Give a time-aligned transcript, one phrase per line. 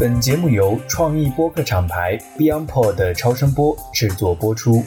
[0.00, 4.82] 本节目由创意播客厂牌 BeyondPod 的超声波制作播出。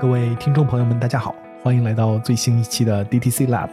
[0.00, 3.68] 各位听众朋友们，大家好，欢迎来到最新一期的 DTC Lab。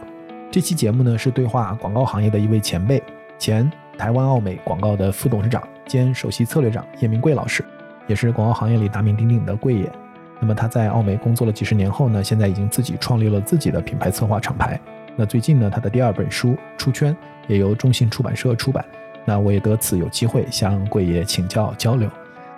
[0.50, 3.02] 这期节目呢是对话广告行业的一位前辈，
[3.38, 7.64] 前台湾奥美广告的副董事长兼首席策略长叶明贵老师，
[8.06, 9.90] 也是广告行业里大名鼎鼎的贵爷。
[10.38, 14.78] 那么他在奥美工作了几十年后呢，现在已经自己创立了自己的品牌策划厂牌。
[15.16, 17.14] 那最近呢，他的第二本书《出圈》
[17.46, 18.84] 也由中信出版社出版。
[19.24, 22.08] 那我也得此有机会向贵爷请教交流。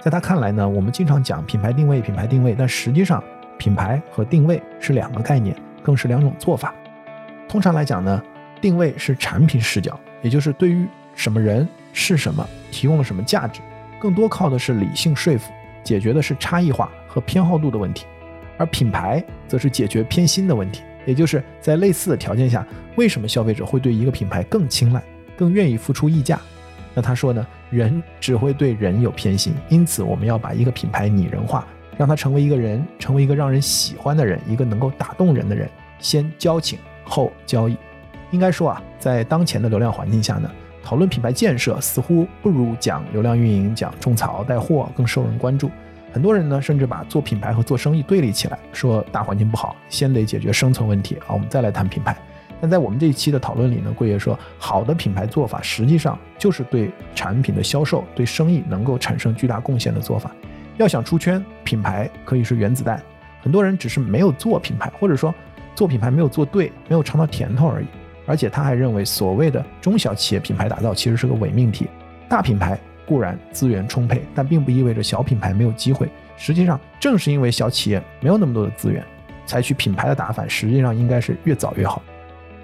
[0.00, 3.22] 在他看来呢，我们经常讲品牌定位、品牌定位，但实际上
[3.56, 6.74] 品牌和定位是两个概念，更是两种做法。
[7.48, 8.22] 通常来讲呢，
[8.60, 13.60] 定位是产品视角，也就是对于什么人是什么提供了什么价值，
[13.98, 16.90] 更多靠的是理性说服，解决的是差异化。
[17.10, 18.04] 和偏好度的问题，
[18.58, 22.64] 而品牌则是解决偏心的问题，也就是在类似的条件下，
[22.96, 25.02] 为什么消费者会对一个品牌更青睐，
[25.38, 26.38] 更愿意付出溢价？
[26.94, 35.66] 那他说呢，人只会对人有偏心，因此我们要把一个品牌拟人化，让它成为一个人，成为一个让人喜欢的人，一个能够打动人的人。
[35.98, 37.76] 先交情后交易，
[38.32, 40.50] 应该说啊，在当前的流量环境下呢，
[40.88, 45.70] 讨论品牌建设似乎不如讲流量运营、讲种草带货更受人关注。
[46.10, 52.16] 很多人呢，甚至把做品牌和做生意对立起来，说大环境不好，先得解决生存问题啊，我们再来谈品牌。
[52.58, 60.30] 但在我们这一期的讨论里呢，贵爷说，好的品牌做法实际上就是对产品的销售、对生意能够产生巨大贡献的做法。
[60.78, 62.98] 要想出圈，品牌可以是原子弹。
[63.42, 65.34] 很多人只是没有做品牌，或者说
[65.74, 67.86] 做品牌没有做对，没有尝到甜头而已。
[68.28, 71.88] 而且他还认为，所谓的中小企业品牌打造其实是个伪命题，
[72.28, 72.78] 大品牌。
[73.08, 76.06] 固然资源充沛，但并不意味着小品牌没有机会。
[76.36, 79.02] 实际上，正是因为小企业没有那么多的资源，
[79.46, 82.02] 采取品牌的打法，实际上应该是越早越好。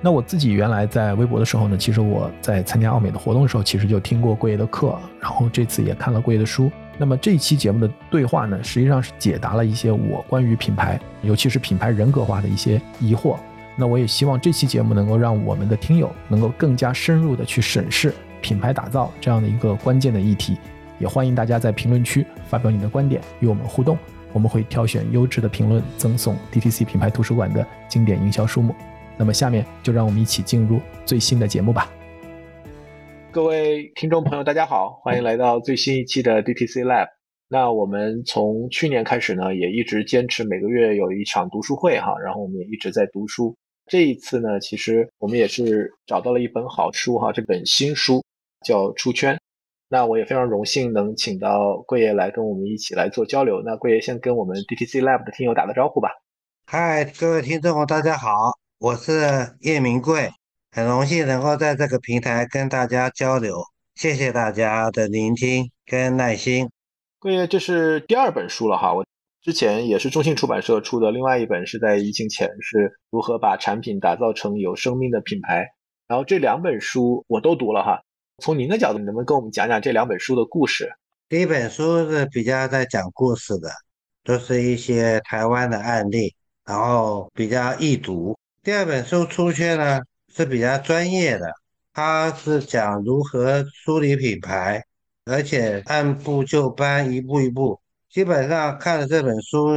[0.02, 6.70] 那我自己原来在微博的时候呢，其实我在参加奥美的活动的时候，其实就听过贵爷的课，然后这次也看了贵爷的书。
[6.98, 13.38] 那么这一期节目的对话呢，实际上是解答了一些我关于品牌，尤其是品牌人格化的一些疑惑。
[13.76, 18.14] 那我也希望这期节目能够让我们的听友能够更加深入的去审视。
[18.40, 20.58] 品牌打造这样的一个关键的议题，
[20.98, 23.96] 也欢迎大家在评论区发表你的观点，与我们互动。
[24.34, 28.74] 我们会挑选优质的评论，赠送 DTC 品牌图书馆的经典营销书目。
[29.16, 31.90] 那么下面就让我们一起进入最新的节目吧。
[33.30, 37.08] 各位听众朋友，大家好，欢迎来到最新一期的 DTC Lab。
[37.48, 43.56] 那我们从去年开始呢，也一直坚持每个月有一场读书会哈，然后我们也一直在读书。
[43.86, 48.22] 这一次呢，其实我们也是找到了一本好书哈，这本新书。
[48.64, 49.38] 叫出圈，
[49.90, 53.60] 那我也非常荣幸能请到贵爷来跟我们一起来做交流。
[53.62, 56.08] 那贵爷先跟我们 DTC Lab 的听友打个招呼吧。
[56.64, 58.30] 嗨，各位听众大家好，
[58.78, 60.30] 我是叶明贵，
[60.72, 63.62] 很荣幸能够在这个平台跟大家交流，
[63.96, 66.70] 谢谢大家的聆听跟耐心。
[67.18, 69.04] 贵爷，这是第二本书了哈，我
[69.44, 75.68] 之前也是中信出版社出的，另外一本是在疫情前是如何把产品打造成有生命的品牌，
[76.08, 78.02] 然后这两本书我都读了哈。
[78.42, 80.90] 从您的角度，能不能跟我们讲讲这两本书的故事？
[81.28, 83.68] 第一本书是比较在讲故事的，
[84.24, 86.34] 都是一些台湾的案例，
[86.64, 88.34] 然后比较易读。
[88.62, 90.00] 第二本书出圈呢
[90.34, 91.52] 是比较专业的，
[91.92, 94.82] 它是讲如何梳理品牌，
[95.26, 97.78] 而且按部就班，一步一步。
[98.14, 99.70] 基本上看了这本书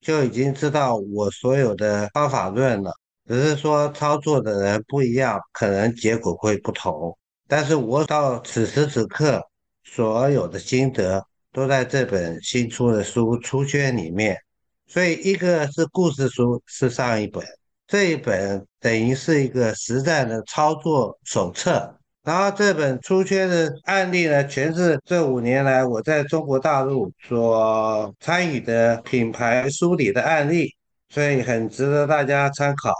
[0.00, 2.92] 就已经知道我所有的方法论了，
[3.26, 7.18] 只是说操作的人不一样，可能结果会不同。
[7.48, 9.44] 但是我到此时此刻
[9.82, 11.20] 所有的心得
[11.52, 14.38] 都在这本新出的书《出圈》里面，
[14.86, 17.44] 所以一个是故事书是上一本，
[17.88, 21.92] 这一本等于是一个实战的操作手册，
[22.22, 30.68] 然后这本《出圈》的案例呢，全是这五年来我在中国大陆所参与的品牌梳理的案例，
[31.08, 32.92] 所以很值得大家参考。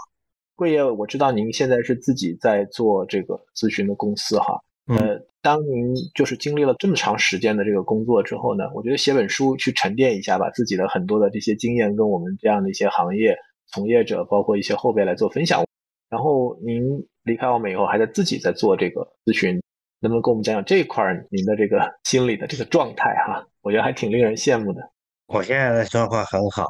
[0.55, 4.59] 贵爷，我知道您现在是自己在做这个咨询的公司哈。
[4.87, 13.37] 呃，当您就是经历了这么长时间的这个工作之后呢，我觉得写本书去沉淀一下，把自己的很多的这些经验跟我们这样的一些行业
[13.71, 15.63] 从业者，包括一些后辈来做分享。
[16.11, 16.83] 然后您
[17.23, 19.59] 离开澳美以后，还在自己在做这个咨询，
[20.01, 23.43] 能不能跟我们讲讲这一块您的这个心理的这个状态哈？
[23.61, 24.81] 我觉得还挺令人羡慕的。
[25.25, 26.67] 我现在的状况很好，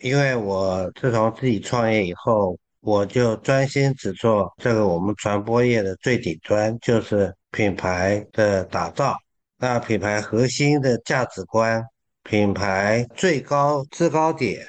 [0.00, 2.58] 因为我自从自己创业以后。
[2.80, 9.16] 我就专心只做这个我们传播业的最顶端，就是品牌的打造。
[9.58, 11.84] 那品牌核心的价值观，
[12.22, 14.64] 品牌最高制高点。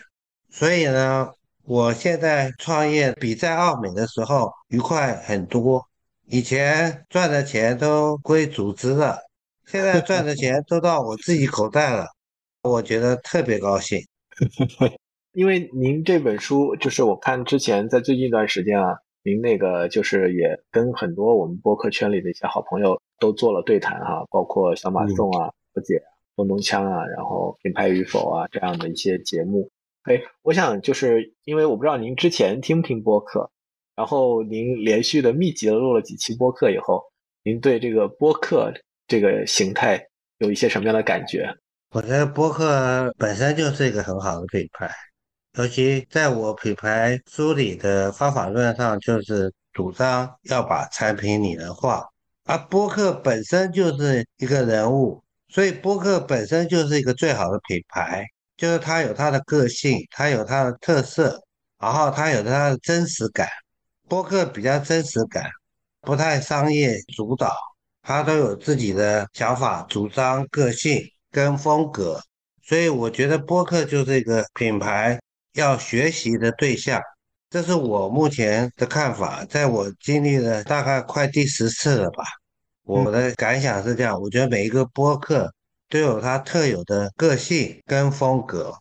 [0.50, 1.30] 所以呢，
[1.69, 5.86] 我现在创业比在澳美的时候愉快很多。
[6.25, 9.19] 以前赚的钱都归组织了，
[9.68, 12.07] 现在赚的钱都到我自己口袋了，
[12.63, 14.00] 我觉得特别高兴。
[15.33, 26.01] 因为您这本书，就是我看之前在最近一段时间啊，您那个就是也跟很多我们播客圈里的一些好朋友都做了对谈哈，包括小马宋啊、何姐、
[26.36, 29.69] 东东锵啊，然后品牌与否啊这样的一些节目。
[30.04, 33.51] 哎，我想就是因为我不知道您之前听不听播客，
[33.96, 37.04] 然后您连续的密集的录了几期播客以后，
[37.44, 38.74] 您对这个播客
[39.07, 40.04] 这个形态
[40.38, 41.48] 有一些什么样的感觉？
[41.92, 44.90] 我觉得播客本身就是一个很好的品牌。
[45.57, 52.06] 尤其在我品牌梳理的方法论上，就是主张要把产品拟人化，
[52.46, 58.24] 而播客本身就是一个人物，所以播客本身就是一个最好的品牌，
[58.59, 61.41] 就是它有它的个性，它有它的特色，
[61.79, 63.47] 然后它有它的真实感。
[64.07, 65.50] 播客比较真实感，
[66.01, 67.56] 不太商业主导，
[68.01, 71.01] 它都有自己的想法、主张、个性
[71.31, 72.19] 跟风格，
[72.63, 75.17] 所以我觉得播客就是一个品牌。
[75.53, 77.01] 要学习的对象，
[77.50, 79.44] 这是我目前的看法。
[79.45, 82.23] 在我经历了大概快第十次了吧，
[82.83, 85.51] 我的感想是这样：我觉得每一个播客
[85.89, 88.74] 都有它特有的个性跟风格，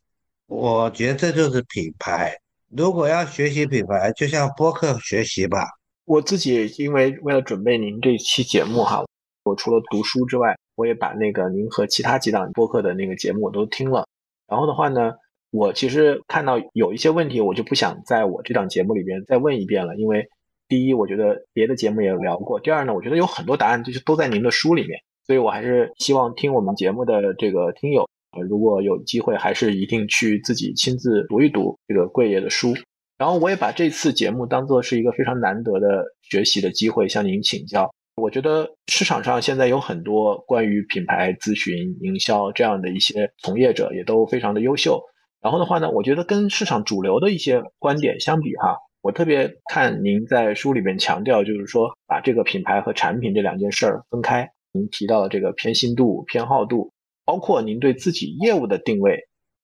[0.46, 2.36] 我觉得这就是品牌。
[2.68, 5.58] 如果要学习品牌，就像播客学习吧。
[6.04, 9.04] 我自己因为为了准备您这期节目哈，
[9.44, 14.06] 我除了读书之外，我也把那个您和其他几档播客的那个节目我都听了。
[14.46, 15.12] 然后的话呢。
[15.50, 20.28] 我其实看到有一些问题，我就不想在我这档节目里边再问一遍了，因为
[20.68, 32.72] 第一，我觉得别的节目也聊过；第二呢，我觉得有很多答案就是都在您的书里面，所以我还是希望听我们节目的这个听友，呃如果有机会，还是一定去自己亲自读一读这个贵爷的书。
[33.18, 37.90] 然后我也把这次节目当做是一个非常难得的学习的机会，向您请教。
[38.16, 44.98] 我觉得市场上现在有很多关于品牌咨询、营销这样的一些从业者，也都非常的优秀。
[45.42, 54.48] 然后的话呢，我觉得跟市场主流的一些观点相比，哈，我特别看您在书里面强调，就是说把这个品牌和产品这两件事儿分开。
[54.78, 56.92] 您提到的这个偏心度、偏好度，
[57.24, 59.18] 包括您对自己业务的定位，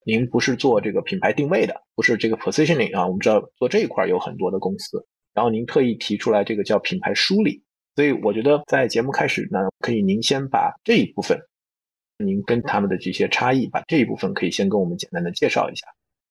[0.05, 3.07] 您不是做这个品牌定位的，不是这个 positioning 啊。
[3.07, 7.63] 我们知道做这一块有很多的公司，然后您特意提出来这个叫品牌梳理。
[7.97, 11.39] 所以我觉得在节目开始呢，可以您先把这一部分。
[12.19, 15.87] 您跟他们的这些差异，把这一部分可以先跟我们简单的介绍一下。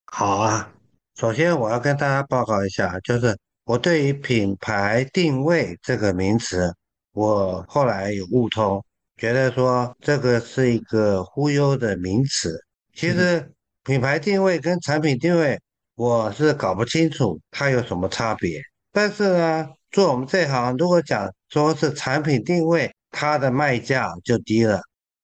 [0.06, 0.74] 好啊，
[1.16, 6.74] 首先我要跟大家报告一下，就是我对于品牌定位这个名词，
[7.14, 8.84] 我后来有悟通，
[9.18, 12.60] 觉得说这个是一个忽悠的名词。
[12.96, 13.52] 其实
[13.84, 15.60] 品牌定位跟产品定位，
[15.96, 18.60] 我是搞不清楚它有什么差别。
[18.92, 24.82] 但是呢，做我们这行，如果讲说是产品定位，它的卖价就低了。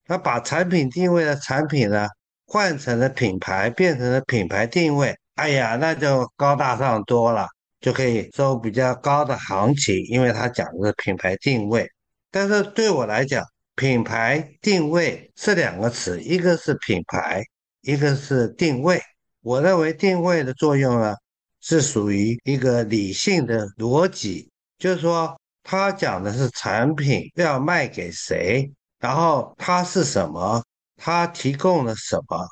[0.08, 2.08] 那把产品定位的产品呢
[2.46, 7.48] 换成了品牌，变成了品牌定位，哎呀，那就高大上多了，
[7.80, 11.90] 就可以收比较高的行情，因为它讲的是品牌定位。
[12.32, 13.44] 但是对我来讲，
[13.76, 17.44] 品牌定位是两个词，一个是品牌，
[17.82, 19.02] 一个是定位。
[19.42, 21.16] 我认为定位的作用呢
[21.62, 28.70] 是属于一个理性的逻辑，就是说它讲的是产品要卖给谁。
[29.00, 30.62] 然后它是什么？
[30.98, 32.46] 它提供了什么？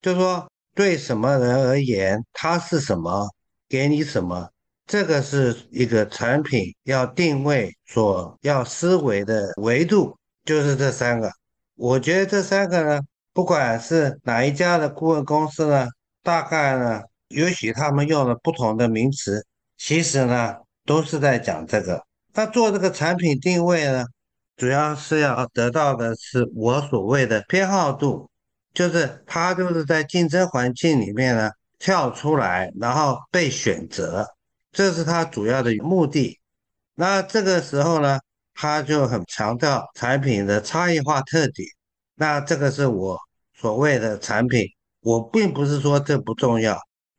[0.00, 3.28] 就是说对什么人而言，它是什么？
[3.68, 4.48] 给你什么？
[4.90, 11.30] 这个是一个产品要定位所要思维的维度，就是这三个。
[11.76, 13.00] 我觉得这三个呢，
[13.32, 15.86] 不管是哪一家的顾问公司呢，
[16.24, 19.46] 大概呢，也许他们用了不同的名词，
[19.78, 22.04] 其实呢，都是在讲这个。
[22.34, 24.04] 那做这个产品定位呢？
[24.56, 28.28] 主要是要得到的是我所谓的偏好度，
[28.74, 34.26] 就是他就是在竞争环境里面呢跳出来，然后被选择，
[34.72, 36.38] 这是他主要的目的。
[36.94, 38.18] 那这个时候呢，
[38.54, 41.68] 他就很强调产品的差异化特点。
[42.14, 43.18] 那这个是我
[43.54, 44.66] 所谓的产品，
[45.00, 46.78] 我并不是说这不重要，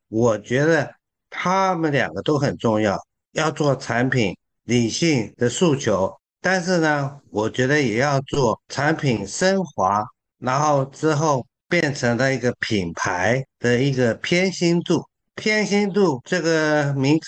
[0.10, 0.94] 我觉得
[1.30, 2.98] 他们两个都很重要，
[3.32, 6.16] 要做产品理性的诉求。
[6.40, 10.04] 但是呢，我觉得也要做产品升华，
[10.38, 15.04] 然后之后变成了一个品牌的一个偏心度。
[15.36, 17.26] 偏心度这个名词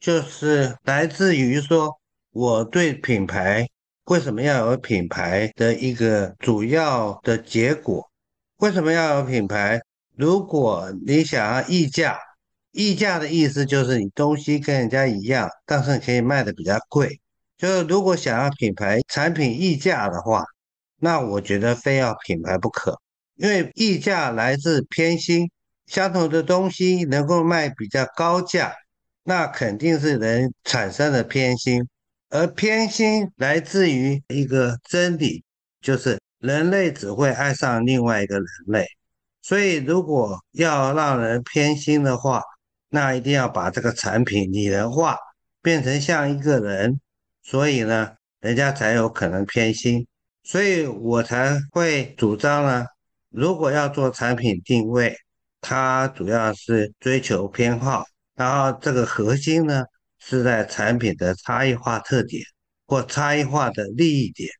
[0.00, 1.90] 就是来自于说
[2.30, 3.66] 我对品牌
[4.04, 8.10] 为什么要有品牌的一个主要的结果。
[8.58, 9.80] 为什么要有品牌？
[10.16, 12.18] 如果你想要溢价，
[12.72, 17.20] 溢价的意思就是你东西跟人家一样，但是可以卖的比较贵。
[17.56, 20.44] 就是如果想要品牌产品溢价的话，
[21.00, 23.00] 那我觉得非要品牌不可，
[23.36, 25.50] 因为溢价来自偏心。
[25.86, 28.74] 相同的东西能够卖比较高价，
[29.22, 31.86] 那肯定是人产生的偏心，
[32.30, 35.44] 而偏心来自于一个真理，
[35.80, 38.86] 就是人类只会爱上另外一个人类。
[39.42, 42.42] 所以，如果要让人偏心的话，
[42.88, 45.18] 那一定要把这个产品拟人化，
[45.60, 46.98] 变成像一个人，
[47.42, 50.06] 所以呢，人家才有可能偏心。
[50.42, 52.86] 所以我才会主张呢，
[53.30, 55.14] 如果要做产品定位。
[55.66, 58.04] 它主要是追求偏好，
[58.34, 59.82] 然后这个核心呢
[60.18, 62.42] 是在产品的差异化特点
[62.86, 64.50] 或差异化的利益点。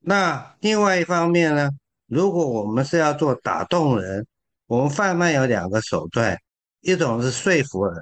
[0.00, 1.70] 那另外一方面呢，
[2.06, 4.26] 如果我们是要做打动人，
[4.66, 6.36] 我们贩卖有两个手段，
[6.82, 7.96] 一种是说服人，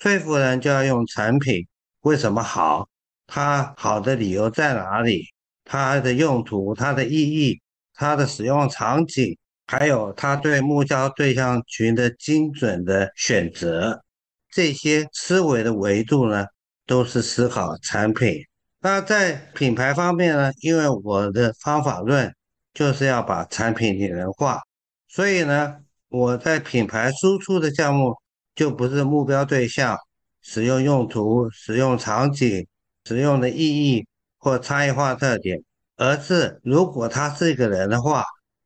[0.00, 1.64] 说服人就要用产品
[2.00, 2.88] 为什么好，
[3.28, 5.24] 它好的理由在哪里，
[5.64, 7.60] 它的用途、它的意义、
[7.94, 9.38] 它的使用场景。
[9.72, 14.04] 还有他对目标对象群的精准的选择，
[14.50, 16.44] 这些思维的维度呢，
[16.86, 18.36] 都是思考产品。
[18.80, 22.30] 那在品牌方面呢，因为我的方法论
[22.74, 24.60] 就是要把产品拟人化，
[25.08, 25.76] 所以呢，
[26.10, 28.14] 我在品牌输出的项目
[28.54, 29.96] 就不是目标对象、
[30.42, 32.66] 使用用途、使用场景、
[33.06, 35.58] 使用的意义或差异化特点，
[35.96, 38.22] 而是如果他是一个人的话。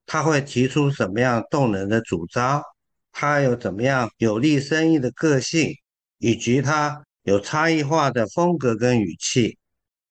[0.07, 2.63] 他会提出什么样动人的主张？
[3.13, 5.75] 他有怎么样有利生意的个性，
[6.19, 9.59] 以及他有差异化的风格跟语气。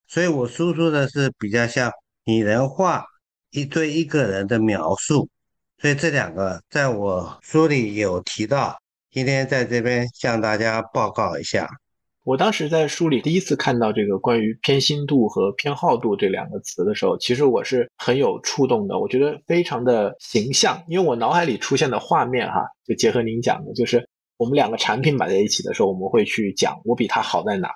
[0.06, 1.90] 所以我输出的是比较像
[2.24, 3.04] 拟人化
[3.50, 5.28] 一对一个人的描述。
[5.78, 8.76] 所以这两个在我书里有提到，
[9.10, 11.68] 今天在这边向大家报告一下。
[12.26, 18.98] 我当时在书里第一次看到这个关于偏心度和偏好度这两个词的时候，其实我是很有触动的。
[18.98, 24.04] 我觉得非常的形象，因为我脑海里出现的画面哈，就结合您讲的，就是
[24.38, 27.70] 我们两个产品摆在一起的时候，我们会去讲我比它好在哪，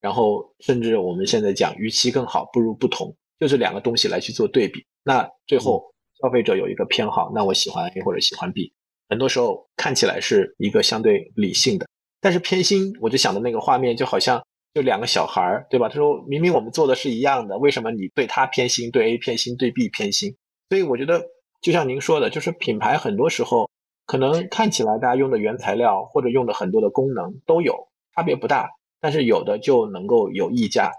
[0.00, 4.80] 然后甚至我们现在讲与其更好不如不同，就是两个东西来去做对比。
[5.02, 5.82] 那最后
[6.22, 8.72] 消费者有一个偏好，那我喜欢 A 或者喜欢 B，
[9.08, 11.88] 很多时候看起来是一个相对理性的。
[12.20, 14.42] 但是偏心，我就想的那个画面就好像
[14.74, 15.88] 就两个小孩儿，对吧？
[15.88, 20.36] 他说明明我们做的是一样的，为什么你对他偏心，对 A 偏心，对 B 偏心？
[20.68, 21.24] 所以我觉得，
[21.60, 23.70] 就像您说的，就是品牌很多时候
[24.06, 27.74] 可能看起来大家用的原材料或者用的很多的功能都有
[28.14, 28.68] 差别不大，
[29.00, 30.90] 但是有的就能够有溢价，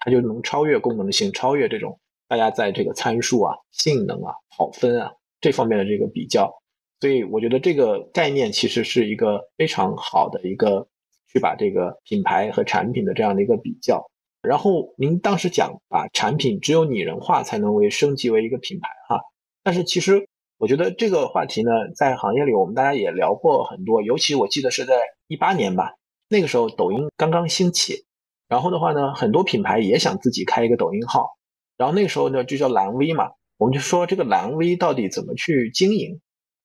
[0.00, 6.52] 它就能超越功能性，超越这种大家在这个参数啊、性能啊、跑分啊这方面的这个比较。
[7.04, 10.88] 所以我觉得这个概念其实是一个非常好的一个
[11.30, 14.02] 去把这个品牌和产品的这样的一个比较。
[14.40, 19.20] 然后您当时讲把产品只有拟人化才能为升级为一个品牌哈，
[19.62, 25.92] 但是其实我觉得这个话题呢，在行业里我们大家也聊过很多，尤其我记得是在一八年吧，
[26.30, 28.06] 那个时候抖音刚刚兴起，
[28.48, 31.28] 然后的话呢，很多品牌也想自己开一个抖音号，
[31.76, 36.18] 然后那个时候呢就叫蓝 V 嘛，我们就说这个蓝 V 到底怎么去经营？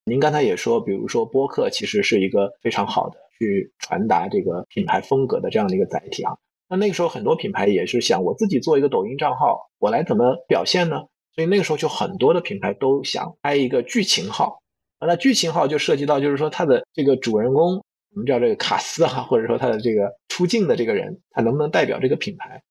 [0.09, 6.33] 您刚才也说，比如说播客其实是一个非常好的去传达这个品牌风格的这样的一个载体啊。
[6.67, 11.03] 那那个时候很多品牌也是想我自己做一个抖音账号，我来怎么表现呢？
[11.35, 14.63] 所以那个时候就很多的品牌都想开一个剧情号。
[14.99, 22.63] 那剧情号就涉及到就是说它的这个主人公，我们叫这个卡斯哈，或者说他的这个出镜的这个人，他能不能代表这个品牌？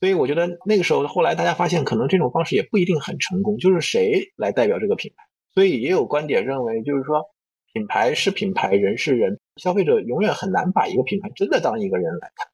[0.00, 5.24] 所以我觉得那个时候后来大家发现，可能这种方式也不一定很成功，就是谁来代表这个品牌？
[5.56, 7.30] 所以也有观点认为，就是说，
[7.72, 12.46] 品牌是品牌，人是人，消费者永远很难把一个品牌真的当一个人来看。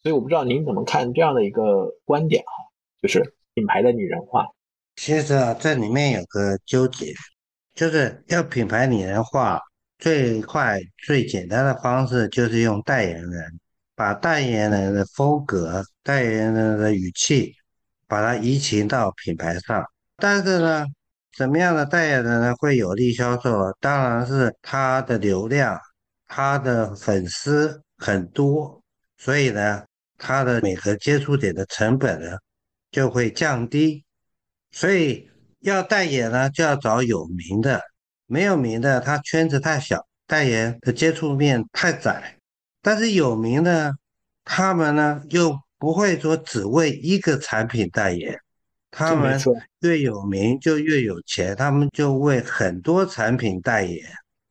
[0.00, 2.52] 所以我不知道您怎么看这样的一个观点哈，
[3.02, 4.46] 就是品牌的拟人化。
[4.94, 7.12] 其实啊，这里面有个纠结，
[7.74, 9.60] 就是要品牌拟人化，
[9.98, 13.58] 最快最简单的方式就是用代言人，
[13.96, 17.52] 把代言人的风格、代言人的语气，
[18.06, 19.84] 把它移情到品牌上。
[20.18, 20.86] 但是呢？
[21.36, 23.70] 什么样的代言人呢会有利销售？
[23.78, 25.78] 当然是他的流量，
[26.26, 28.82] 他的粉丝很多，
[29.18, 29.84] 所以呢，
[30.16, 32.38] 他的每个接触点的成本呢
[32.90, 34.02] 就会降低。
[34.70, 35.28] 所以
[35.60, 37.82] 要代言呢，就要找有名的，
[38.24, 42.38] 没有名的，他圈子太小，代言的接触面太窄。
[42.80, 43.92] 但是有名的，
[44.42, 48.40] 他们呢又不会说只为一个产品代言。
[48.90, 49.38] 他们
[49.80, 54.02] 越有名就越有钱，他们就为很多产品代言。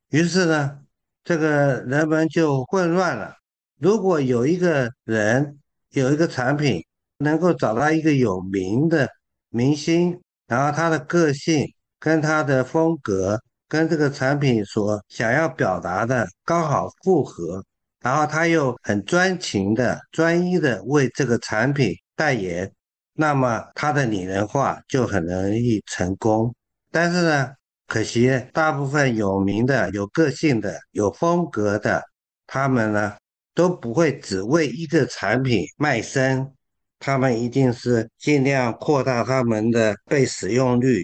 [0.09, 0.79] 于是呢，
[1.23, 3.33] 这个人们就混乱了。
[3.79, 6.83] 如果有一个人有一个产品，
[7.17, 9.09] 能够找到一个有名的
[9.49, 11.65] 明星，然后他的个性
[11.99, 17.63] 跟他的风格跟这个产品所想要表达的刚好符合，
[18.01, 22.71] 然后他又很专情的、专一的为这个产品代言，
[23.15, 26.53] 那么他的拟人化就很容易成功。
[26.91, 27.51] 但是呢，
[27.87, 32.03] 可惜大部分有名的、有个性的、有风格的，
[32.45, 33.15] 他们呢
[33.53, 36.51] 都不会只为一个产品卖身。
[36.97, 41.03] 他们一定是尽量扩大他们的被使用率，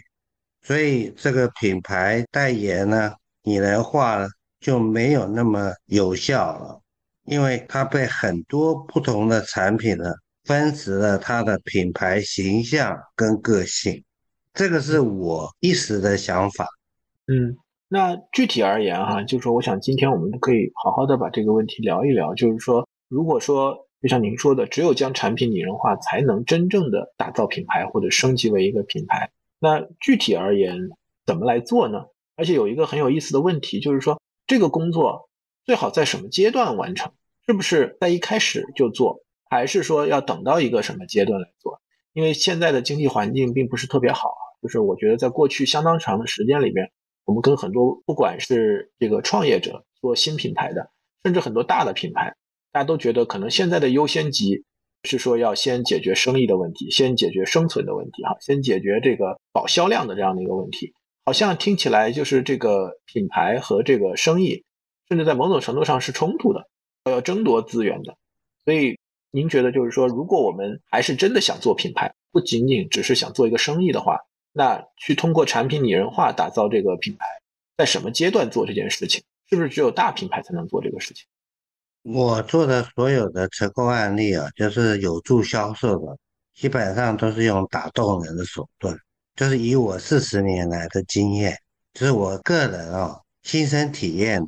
[0.63, 3.13] 所以这个品牌代言呢，
[3.43, 4.25] 拟人化
[4.59, 6.81] 就没有那么有效了，
[7.25, 10.11] 因为它被很多不同的产品呢
[10.43, 14.03] 分食了它的品牌形象跟个性，
[14.53, 16.67] 这个是我一时的想法。
[17.27, 17.57] 嗯，
[17.87, 23.87] 那具体而言哈，就是说，我想今天我们可以好好的把这个问题聊一聊，就是说，如果说。
[24.01, 29.29] 就像您说的，只有将产品拟人化，才能真正的打造品牌或者升级为一个品牌。
[29.59, 30.89] 那具体而言，
[31.23, 32.05] 怎么来做呢？
[32.35, 35.29] 而且有一个很有意思的问题，就是说这个工作
[35.65, 37.11] 最好在什么阶段完成？
[37.45, 39.21] 是不是在一开始就做，
[39.51, 41.81] 还是说要等到一个什么阶段来做？
[42.13, 46.89] 因为现在的经济环境并不是特别好，就是我觉得在过去相当长的时间里面，
[47.25, 50.89] 我们跟很多不管是这个创业者做新品牌的，
[51.25, 52.33] 甚至很多大的品牌。
[52.71, 54.63] 大家都觉得可能现在的优先级
[55.03, 60.93] 是说要先解决生意的问题，先解决生存的问题，哈，先解决这个保销量的这样的一个问题。
[61.25, 64.63] 好像听起来就是这个品牌和这个生意，
[65.09, 66.69] 甚至在某种程度上是冲突的，
[67.03, 68.15] 要争夺资源的。
[68.63, 68.97] 所以
[69.31, 74.17] 您觉得就是说，如果我们还是真的想做品牌，不仅仅只是想做一个生意的话，
[74.51, 77.25] 那去通过产品拟人化打造这个品牌，
[77.77, 79.23] 在什么阶段做这件事情？
[79.49, 81.25] 是不是只有大品牌才能做这个事情？
[82.03, 86.17] 我做的所有的成功案例啊，就是有助销售的，
[86.53, 88.97] 基本上都是用打动人的手段，
[89.35, 91.57] 就是以我四十年来的经验，
[91.93, 94.47] 就是我个人啊亲身体验的。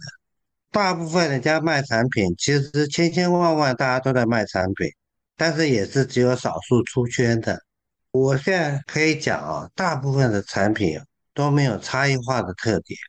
[0.73, 4.89] 大部分人家卖产品，其实千千万万大家都在卖产品，
[5.37, 7.61] 但是也是只有少数出圈的。
[8.09, 10.99] 我现在可以讲啊，大部分的产品
[11.35, 12.99] 都没有差异化的特点，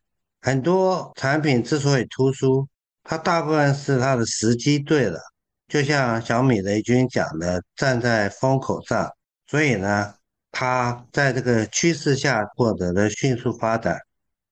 [0.43, 2.69] 很多产品之所以突出。
[3.03, 5.19] 它大部分是它的时机对了，
[5.67, 9.11] 就像小米雷军讲的，站在风口上，
[9.47, 10.15] 所以呢，
[10.53, 13.99] 它在这个趋势下获得了迅速发展。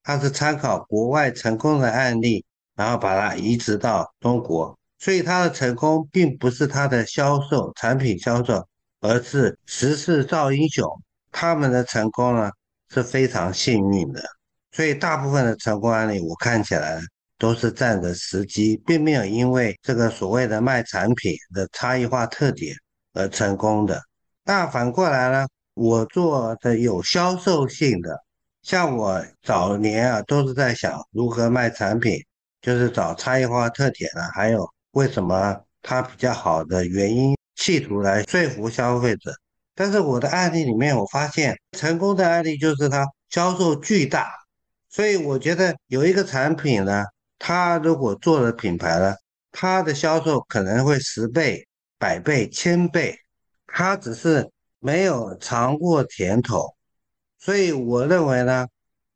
[0.03, 2.45] 它是参考国外成功的案例，
[2.75, 8.67] 然后把它移植到中国，所以它的成功并不是它的销售产品销售，
[9.01, 10.87] 而是时势造英雄。
[11.31, 12.51] 他们的成功呢
[12.93, 14.23] 是非常幸运的，
[14.71, 17.01] 所以大部分的成功案例我看起来。
[17.39, 22.73] 都是占着时机，并没有因为这个所谓的卖产品的差异化特点
[23.15, 24.01] 而成功的。
[24.45, 25.45] 那反过来呢？
[25.75, 28.17] 我做的有销售性的，
[28.63, 32.17] 像我早年啊，都是在想如何卖产品，
[32.63, 39.31] 就是找差异化特点呢，还有为什么它比较好的原因，企图来说服消费者。
[39.75, 44.33] 但是我的案例里面，我发现成功的案例就是它销售巨大，
[44.89, 47.05] 所以我觉得有一个产品呢。
[47.45, 49.17] 他如果做了品牌了，
[49.51, 51.67] 他的销售可能会十倍、
[51.99, 53.19] 百倍、千倍。
[53.67, 54.49] 他只是
[54.79, 56.73] 没有尝过甜头，
[57.41, 58.65] 所以我认为呢，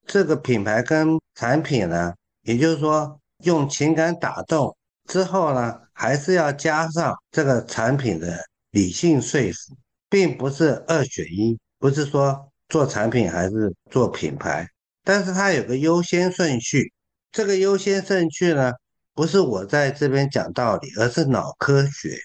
[0.09, 8.39] 这个品牌跟产品呢，也就是说用情感打动之后呢，还是要加上这个产品的
[8.71, 9.77] 理性说服，
[10.09, 14.69] 并不是二选一，不是说做产品还是做品牌，
[15.05, 16.93] 但是它有个优先顺序。
[17.31, 18.73] 这个优先顺序呢，
[19.15, 22.17] 不是我在这边讲道理，而是脑科学。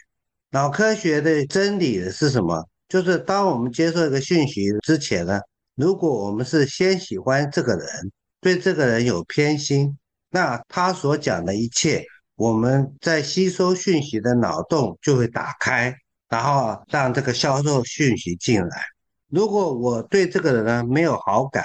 [0.52, 2.68] 脑科学的真理是什么？
[2.90, 5.40] 就是当我们接受一个讯息之前呢，
[5.76, 9.98] 如果我们是先喜欢这个人，对这个人有偏心，
[10.32, 12.04] 那他所讲的一切，
[12.36, 15.96] 我们在吸收讯息的脑洞就会打开，
[16.28, 18.84] 然后让这个销售讯息进来。
[19.28, 21.64] 如果我对这个人呢没有好感，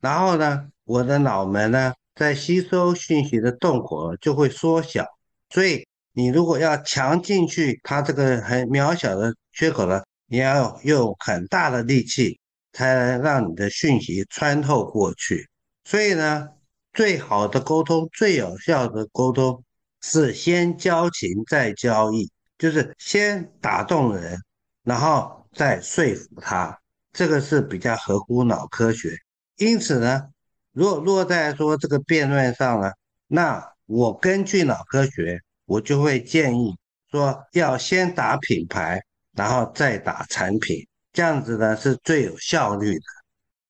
[0.00, 1.94] 然后呢，我的脑门呢？
[2.14, 5.06] 在吸收讯息的洞口就会缩小，
[5.48, 12.38] 所以你如果要强进去他这个很渺小的缺口呢，你要用很大的力气
[12.74, 15.48] 才能让你的讯息穿透过去。
[15.84, 16.46] 所以呢，
[16.92, 19.62] 最好的沟通、最有效的沟通
[20.00, 24.38] 是先交情再交易，就是先打动人，
[24.82, 26.78] 然后再说服他，
[27.12, 29.16] 这个是比较合乎脑科学。
[29.56, 30.28] 因此呢。
[30.74, 32.90] 如果落在说这个辩论上呢，
[33.26, 36.74] 那我根据脑科学，我就会建议
[37.10, 38.98] 说，要先打品牌，
[39.34, 43.04] 然后再打产品，这样子呢是最有效率的。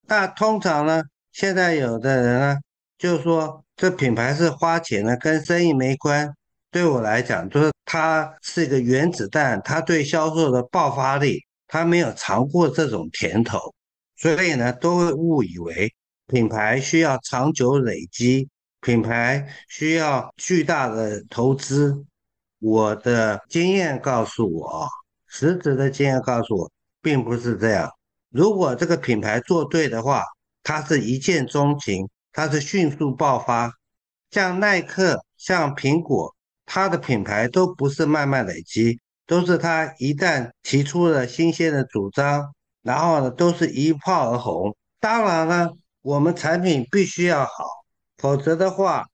[0.06, 2.56] 那通常呢，现在有的人呢，
[3.02, 6.32] 就是说这品牌是花钱的，跟生意没关。
[6.70, 13.58] 对我来讲，就是它是一个原子弹，它对销售的爆发力，它没有尝过这种甜头，
[14.14, 15.92] 所以呢，都会误以为
[16.28, 18.48] 品牌需要长久累积，
[18.80, 22.04] 品牌需要巨大的投资。
[22.60, 24.88] 我的经验告诉我，
[25.26, 27.90] 实质的经验告诉我，并不是这样。
[28.30, 30.22] 如果这个品牌做对的话，
[30.62, 33.72] 它是一见钟情，它是迅速爆发。
[34.30, 36.34] 像耐克、像苹果，
[36.66, 44.74] 它的品牌都不是慢慢累积，都是它一旦提出了新鲜的主张，然后呢，都是一炮而红。
[44.98, 47.64] 当然呢，我们产品必须要好，
[48.16, 49.06] 否则的话，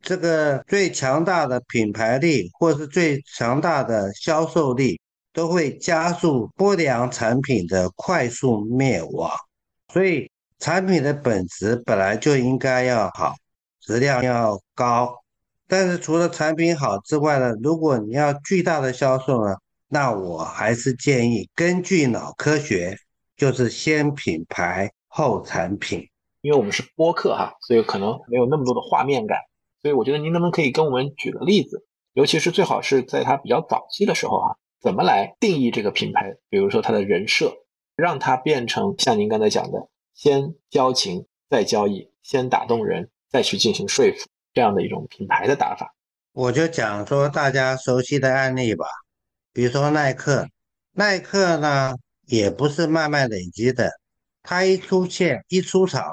[0.00, 5.00] 这个最强大的品牌力或是最强大的销售力。
[5.34, 9.30] 都会加速不良产品的快速灭亡，
[9.90, 10.30] 所以
[10.62, 13.34] 产品的本质本来就应该要好，
[13.80, 15.12] 质量要高。
[15.66, 19.56] 但是除了产品好之外呢，如果你要巨大的销售呢，
[19.88, 22.96] 那我还是建议根据脑科学，
[23.36, 26.08] 就是先品牌后产品。
[26.42, 29.38] 因为我们是播客哈，所以可能没有那么多的画面感，
[29.82, 34.56] 所以我觉得您能不能可以跟我们举个例子，尤其是最好是在它比较早期的时候哈。
[34.80, 36.34] 怎么来定义这个品牌？
[36.48, 37.52] 比如说它的人设，
[37.96, 39.88] 让它变成像您刚才讲的，
[40.22, 45.96] 先交情再交易，先打动人再去进行说服这样的一种品牌的打法。
[46.30, 48.86] 我就讲说大家熟悉的案例吧，
[49.52, 50.46] 比如说耐克，
[50.92, 53.90] 耐克呢也不是慢慢累积的，
[54.44, 56.04] 它一出现一出场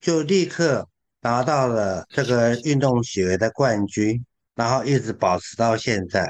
[0.00, 0.88] 就立刻
[1.20, 6.26] 拿到了这个运动鞋的冠军，然后一直保持到现在。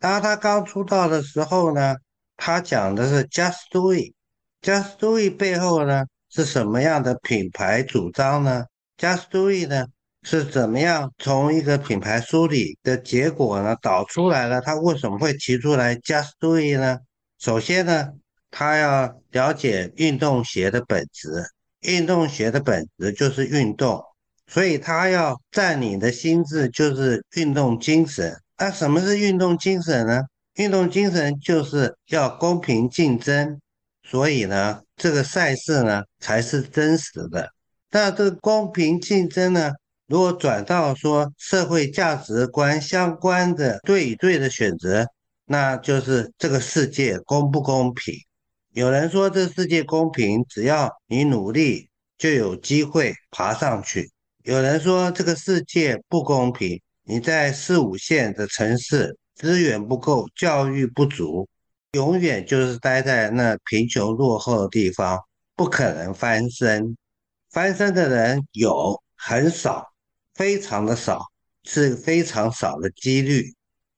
[0.00, 1.94] 当他刚出道的时候呢，
[2.36, 8.64] 他讲的是 Just Do It，Just Do It 背后呢是什么样的品牌主张呢
[8.96, 9.86] ？Just Do It 呢
[10.22, 14.60] 是怎么样从一个品牌梳理的结果呢导出来了？
[14.60, 16.98] 他为什么会提出来 Just Do It 呢？
[17.38, 18.10] 首先呢，
[18.50, 21.44] 他要了解运动鞋的本质，
[21.80, 24.04] 运动鞋的本质就是运动，
[24.46, 28.36] 所以他要占领的心智就是运动精神。
[28.58, 30.22] 那什么是运动精神呢？
[30.56, 33.58] 运动精神就是要公平竞争，
[34.10, 37.48] 所以呢，这个赛事呢才是真实的。
[37.92, 39.70] 那这个公平竞争呢，
[40.08, 45.06] 如果转到说社会价值观相关的对与对的选择，
[45.44, 48.12] 那就是这个世界公不公平？
[48.72, 54.02] 有人说这世界公平，只要你努力就有机会爬上去；
[54.42, 56.80] 有人说这个世界不公平。
[57.04, 61.48] 你在四五线的城市，资源不够，教育不足，
[61.92, 65.18] 永远就是待在那贫穷落后的地方，
[65.56, 66.96] 不可能翻身。
[67.50, 69.92] 翻身的人有很少，
[70.34, 71.26] 非常的少，
[71.64, 73.52] 是非常少的几率。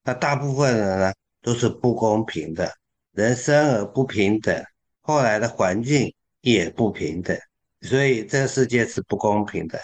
[0.05, 2.72] 那大部分人呢，都是不公平的，
[3.12, 4.64] 人生而不平等，
[5.02, 7.38] 后来的环境也不平等，
[7.83, 9.78] 所以这个世界是不公平的。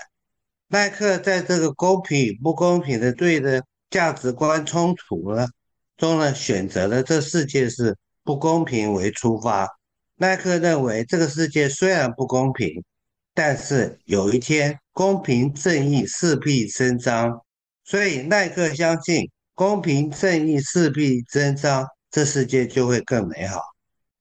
[0.69, 5.47] 耐克在这个公平与不公平的对的价值观冲突呢
[5.99, 9.69] 中呢，选择了这世界是不公平为出发。
[10.17, 12.83] 耐克认为这个世界虽然不公平，
[13.35, 17.41] 但是有一天公平正义势必伸张，
[17.85, 23.61] 所以耐克相信公平正义势必伸张，这世界就会更美好。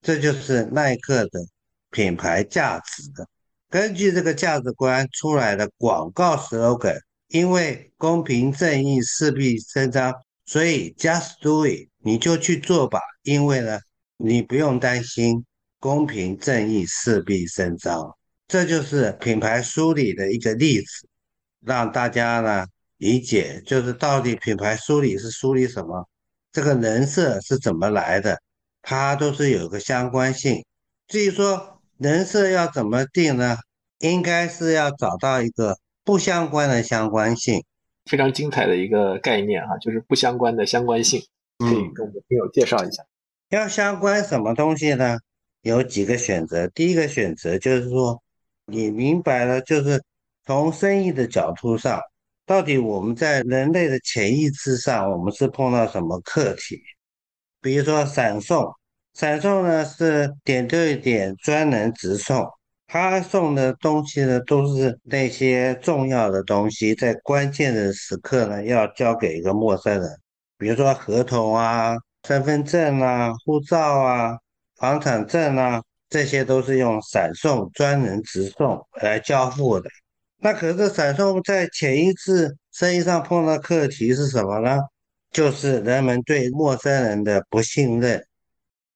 [0.02, 1.40] 这就是耐克的
[1.92, 3.04] 品牌价值。
[3.70, 10.14] 根据这个价值观出来的广告 slogan，因为公平正义势必伸张，
[10.48, 13.00] 所以 just do it，你就去做吧。
[13.22, 13.78] 因为呢，
[14.18, 15.46] 你不用担心
[15.80, 18.18] 公平正义势必伸张。
[18.48, 21.08] 这就是品牌梳理的一个例子，
[21.60, 22.66] 让大家呢
[22.98, 26.08] 理解，就是到底品牌梳理是梳理什么，
[26.52, 28.42] 这个人设是怎么来的，
[28.82, 30.64] 它都是有个相关性。
[31.08, 33.58] 至于说，人设要怎么定呢？
[34.00, 37.64] 应该是要找到一个不相关的相关性，
[38.08, 41.22] 非常精彩的一个概念哈，就是不相关的相关性，
[41.60, 43.04] 可以跟我们听友介绍一下。
[43.50, 45.18] 要相关什么东西呢？
[45.62, 46.68] 有几个选择。
[46.70, 48.22] 第一个选择就是说，
[48.66, 50.02] 你明白了，就是
[50.46, 52.00] 从生意的角度上，
[52.46, 56.82] 到底我们在人类的潜意识上，我们是碰到什么课题？
[57.62, 58.72] 比如说闪送。
[59.14, 62.48] 闪送呢是点对点专人直送，
[62.88, 70.10] 他送的东西呢，都是那些重要的东西，在关键的时刻呢，要交给一个陌生人，
[70.58, 74.38] 比如说合同啊、身份证啊、护照啊、
[74.78, 79.90] 房产证啊，这些都是用闪送专人直送来交付的。
[80.40, 84.80] 那可是闪送在前一次生意上碰到课题是什么呢？
[85.32, 88.26] 就是人们对陌生人的不信任，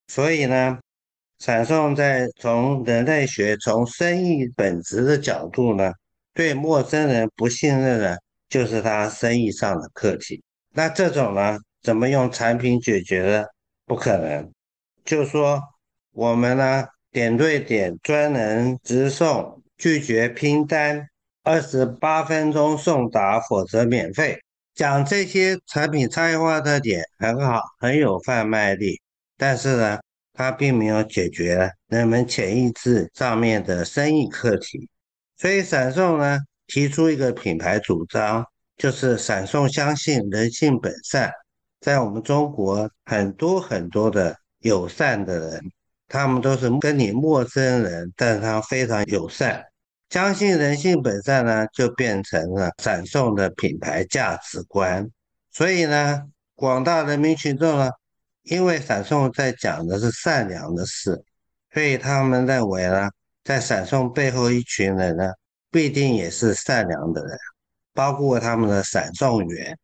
[0.08, 0.80] 所以呢。
[1.42, 5.92] 闪送在从人类学、从生意本质的角度呢，
[6.36, 8.16] 对陌生人不信任呢，
[8.48, 10.44] 就是他生意上的课题。
[10.72, 13.44] 那这种呢，怎么用产品解决呢？
[13.88, 14.52] 不可能。
[15.04, 15.60] 就说
[16.14, 21.08] 我们呢，点对点专人直送，拒绝拼单，
[21.42, 24.40] 二十八分钟送达，否则免费。
[24.76, 29.02] 讲这些产品差异化特点很好，很有贩卖力，
[29.36, 30.00] 但是呢？
[30.42, 34.90] 它并没有解决人们潜意识上面的生意课题，
[35.38, 38.44] 所以闪送呢提出一个品牌主张，
[38.76, 41.32] 就是闪送相信人性本善。
[41.80, 45.62] 在我们中国，很多很多的友善的人，
[46.08, 49.64] 他们都是跟你陌生人，但是他非常友善。
[50.10, 55.08] 相信人性本善呢，就变成了闪送的品牌价值观。
[55.52, 56.24] 所以呢，
[56.56, 57.92] 广大人民群众呢。
[58.44, 61.24] 因为闪送在讲的是善良的事，
[61.72, 63.10] 所以他们认为呢，
[63.44, 65.32] 在闪送背后一群人呢，
[65.70, 67.38] 必定也是善良的人，
[67.94, 69.78] 包括他们的闪送员。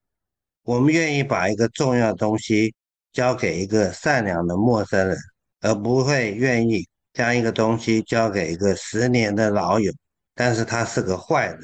[0.64, 2.74] 我们愿意把一个重要东西
[3.14, 5.18] 交给一个善良的陌生人，
[5.62, 9.92] 而不会愿意将一个东西交给一个十年的老友，
[10.34, 11.62] 但是他是个坏人。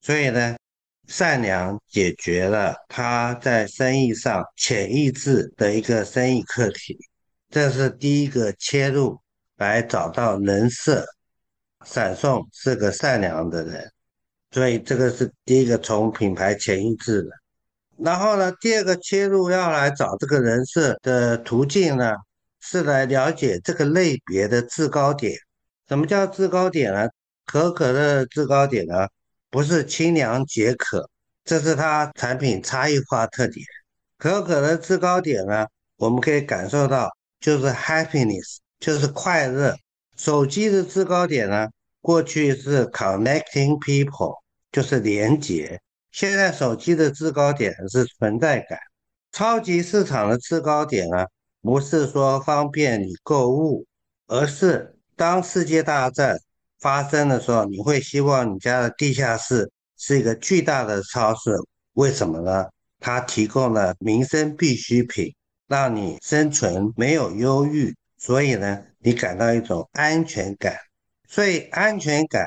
[0.00, 0.56] 所以呢。
[1.10, 6.96] 善良解决了他在生意上潜意识的一个生意课题，
[7.50, 9.18] 这是第一个切入
[9.56, 11.04] 来找到人设。
[11.84, 13.90] 闪送是个善良的人，
[14.52, 17.30] 所以这个是第一个从品牌潜意识的。
[17.98, 22.12] 然后呢，第二个切入要来找这个人设的途径呢，
[22.60, 25.34] 是来了解这个类别的制高点。
[25.88, 27.08] 什么叫制高点呢？
[27.46, 29.08] 可可乐制高点呢？
[29.50, 31.10] 不是清凉解渴，
[31.44, 33.66] 这是它产品差异化特点。
[34.16, 37.10] 可口可乐制高点呢，我们可以感受到
[37.40, 39.74] 就是 happiness，就是快乐。
[40.16, 41.66] 手机的制高点呢，
[42.00, 44.36] 过去是 connecting people，
[44.70, 45.80] 就是连接。
[46.12, 48.78] 现在手机的制高点是存在感。
[49.32, 51.24] 超级市场的制高点呢，
[51.62, 53.86] 不是说方便你购物，
[54.26, 56.38] 而是当世界大战。
[56.80, 61.54] 发生的时候，你会希望你家的地下室是一个巨大的超市，
[61.92, 62.66] 为什么呢？
[62.98, 65.34] 它提供了民生必需品，
[65.68, 70.76] 让你生存没有忧郁，所以呢，你感到一种安全感。
[71.28, 72.46] 所以安全感、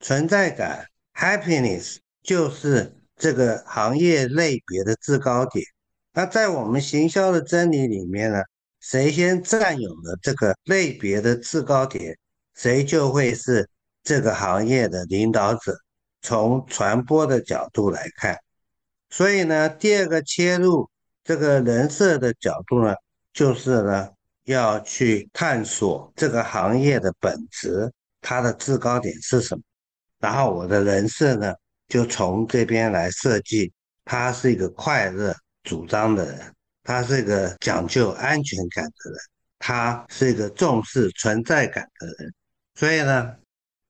[0.00, 5.64] 存在感 （happiness） 就是这个行业类别的制高点。
[6.12, 8.42] 那在我们行销的真理里面呢，
[8.80, 12.16] 谁先占有了这个类别的制高点？
[12.58, 13.70] 谁就会是
[14.02, 15.78] 这个行业的领导者。
[16.20, 18.36] 从传播的角度来看，
[19.08, 20.90] 所以呢，第二个切入
[21.22, 22.92] 这个人设的角度呢，
[23.32, 24.08] 就是呢
[24.42, 29.62] 要去探索这个行业的本质，它的制高点是什么。
[30.18, 31.54] 然后我的人设呢，
[31.86, 33.72] 就从这边来设计。
[34.04, 39.20] 他是一个快乐主张的人，他是一个讲究安全感的人，
[39.60, 42.34] 他是一个重视存在感的人。
[42.78, 43.34] 所以呢，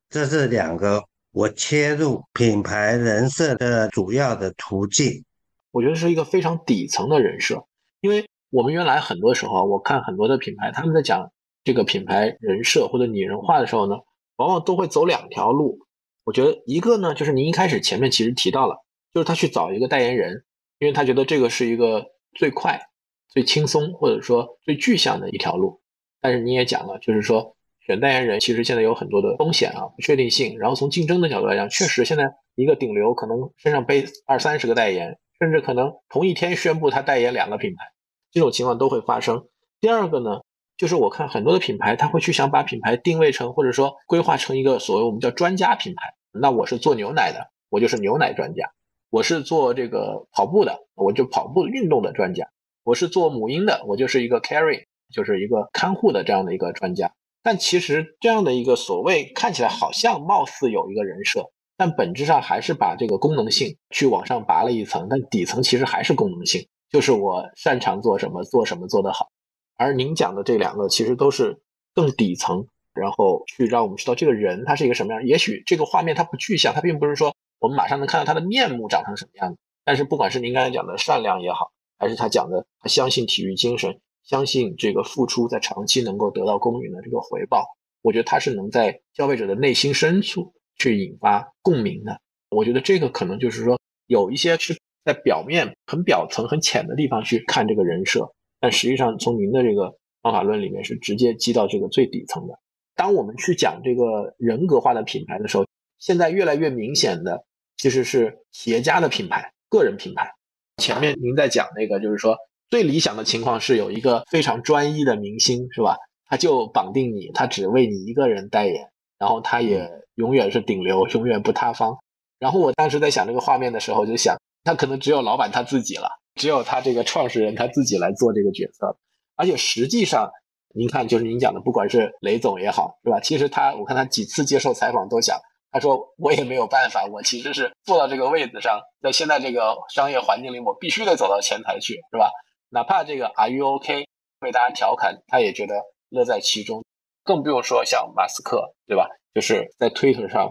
[0.08, 5.26] 这是两个我切入品牌人设的主要的途径。
[5.72, 7.66] 我觉得是一个非常底层的人设，
[8.00, 11.30] 因为我们原来很多时候，我看很多的品牌，他们在讲
[11.64, 13.96] 这个品牌人设或者拟人化的时候呢，
[14.36, 15.80] 往往都会走两条路。
[16.24, 20.44] 我觉得一个呢，就是您一开始前面其实提到了，就是他去找一个代言人，
[20.78, 22.80] 因为他觉得这个是一个最快、
[23.28, 25.82] 最轻松或者说最具象的一条路。
[26.22, 27.54] 但是你也讲了，就是说。
[27.88, 30.58] 选代言人其实现在有很多的风险啊，不确定性。
[30.58, 32.24] 然后从竞争的角度来讲，确实现在
[32.54, 37.86] 一个顶流可能身上背二三十个代言，甚至可能同一天宣布他代言两个品牌，
[38.30, 39.46] 这种情况都会发生。
[39.80, 40.42] 第二个呢，
[40.76, 46.02] 就是我看很多的品牌，他会去想把品牌定位成或者说规划成一个所谓我们叫专家品牌。
[46.30, 48.66] 那我是做牛奶的，我就是牛奶专家；
[49.08, 52.44] 我是做这个跑步的，我就跑步运动的专家；
[52.84, 57.10] 我是做母婴的，我就是一个 carry 就是一个看护的这样的一个专家。
[57.48, 69.30] 但其实这样的一个所谓看起来好像貌似有一个人设，但本质上还是把这个功能性去往上拔了一层，但底层其实还是功能性，就是我擅长做什么，做什么做得好。
[69.78, 71.58] 而您讲的这两个其实都是
[71.94, 75.24] 更底层然后去让我们知道这个人他是一个什么样。
[75.24, 79.58] 也许这个画面它不具象，它并不是说我们马上能看到他的面目长成什么样子。
[79.86, 87.66] 但是不管是您刚才讲的善良也好，还是他讲的他相信体育精神，相信这个付出在长期能够得到公允的这个回报，
[88.02, 92.20] 我觉得它是能在消费者的内心深处去引发共鸣的。
[92.50, 99.98] 我觉得这个可能就是说有一些是在表面很表层很浅的地方去看这个人设，但实际上从您的这个。
[100.20, 102.58] 方法论里面是直接击到这个最底层的。
[102.96, 105.64] 当我们去讲这个人格化的品牌的时候，
[106.00, 107.44] 现在越来越明显的
[107.76, 110.34] 其实是企业家的品牌、个人品牌。
[110.78, 112.36] 前面您在讲那个，就是说
[112.70, 115.96] 最理想的情况是有一个非常专一的明星，是吧？
[116.26, 121.96] 他就绑定你，他只为你一个人代言，然后他也永远是顶流，永远不塌方。
[122.38, 128.98] 然后我当时在想这个画面的时候，就想他可能只有老板他自己了，只有他这个创始人他自己来做这个角色。
[129.36, 130.30] 而且实际上，
[130.74, 133.18] 您看，就是您讲的，不管是雷总也好，是吧？
[133.20, 142.30] 其实他，我看他几次接受采访都讲，他说我也没有办法，我其实是坐到这个位子上，在现在这个商业环境里，我必须得走到前台去，是吧？
[142.70, 144.06] 哪怕这个 Are you OK
[144.40, 145.74] 被大家调侃，他也觉得
[146.08, 146.84] 乐在其中。
[147.24, 149.06] 更不用说像马斯克，对吧？
[149.34, 150.50] 就是在 Twitter 上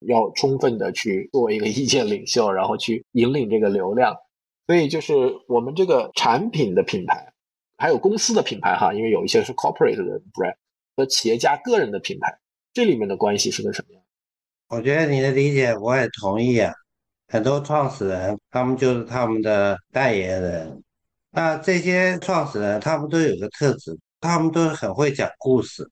[0.00, 4.14] 要充分的去做一个意见领袖，然后去引领这个流量。
[4.66, 5.14] 所以就是
[5.48, 7.32] 我们这个产品的品牌。
[7.78, 10.54] 还有公司的品牌哈，因为有一些是 corporate 的 brand
[10.94, 12.38] 和企业家个人的品牌，
[12.74, 14.02] 这里面的关系是个什么样？
[14.68, 16.74] 我觉得你的理解我也同意啊。
[17.28, 20.82] 很多创始人他们就是他们的代言人，
[21.30, 25.88] 那这些创始人他们都有个特质，他们都很会讲故事，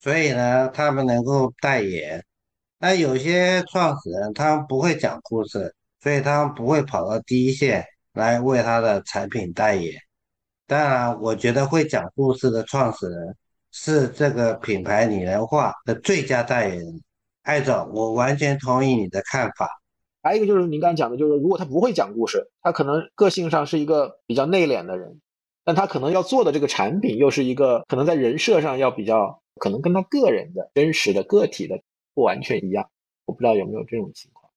[0.00, 2.24] 所以呢，他们能够代言。
[2.78, 9.94] 那有些创始人他们不会讲故事，所以他们不会跑到第一线来为他的产品代言。
[10.66, 13.36] 当然，我觉得会讲故事的创始人
[13.70, 17.02] 是这个品牌拟人化的最佳代言人。
[17.42, 19.68] 艾总，我完全同意你的看法。
[20.24, 25.20] 还有一个就是您刚才讲的，就是如果他不会讲故事，他可能个性上是一个比较内敛的人，
[25.64, 31.78] 但他可能要做的这个产品又是一个可能在人设上要比较可能跟他个人的真实的个体的
[32.14, 32.88] 不完全一样。
[33.26, 34.50] 我不知道有没有这种情况？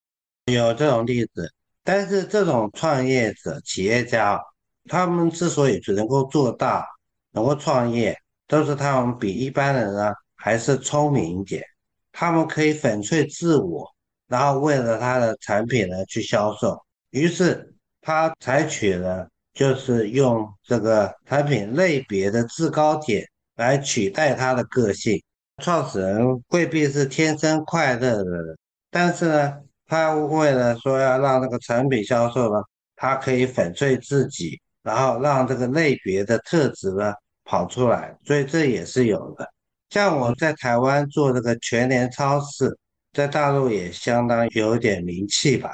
[0.46, 1.52] 有这种例子，
[1.84, 4.42] 但是这种创业者、企业家。
[4.90, 6.88] 他们之所以只能够做大，
[7.34, 11.62] 能够创业，都是他们比一般人呢还是聪明一点。
[12.14, 13.86] 他们可以粉碎自我，
[14.28, 16.78] 然后为了他的产品呢去销售。
[17.12, 25.22] 于是他采取了就是用这个产品类别的制高点来取代他的个性。
[25.64, 28.58] 创始人未必是天生快乐的人，
[28.92, 29.54] 但是呢，
[29.88, 32.62] 他为了说要让这个产品销售呢，
[32.96, 34.60] 他可以粉碎自己。
[34.84, 37.14] 然后让这个类别的特质呢
[37.44, 39.46] 跑出来，所以这也是有的。
[39.90, 42.74] 像我在台湾做这个全联超市，
[43.18, 45.72] 在大陆也相当有点名气吧。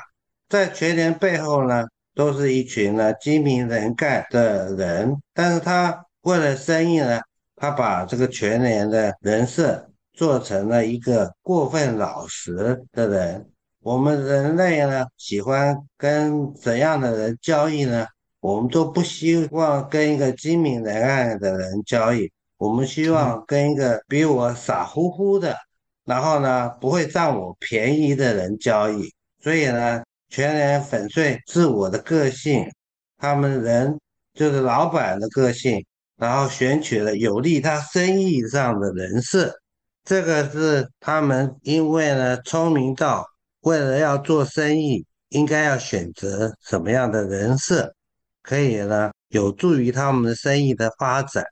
[0.47, 1.83] 在全联背后呢，
[2.15, 7.19] 都是一群呢精明能干的人，但是他为了生意呢，
[7.57, 13.45] 他把这个全联的人设做成了一个过分老实的人。
[13.81, 18.07] 我们人类呢，喜欢跟怎样的人交易呢？
[18.39, 25.53] 我们都不希望跟一个精明能干的人交易，我们希望跟一个比我傻乎乎的，
[26.05, 29.13] 然后呢不会占我便宜的人交易。
[29.41, 32.65] 所以呢，全然粉碎自我的个性，
[33.17, 33.99] 他们人
[34.33, 35.85] 就是老板的个性，
[36.17, 39.53] 然后选取了有利他生意上的人设。
[40.05, 43.25] 这个是他们因为呢聪明到
[43.61, 47.93] 为了要做生意，应该要选择什么样的人设。
[48.41, 51.45] 可以呢，有助于他们的生意的发展。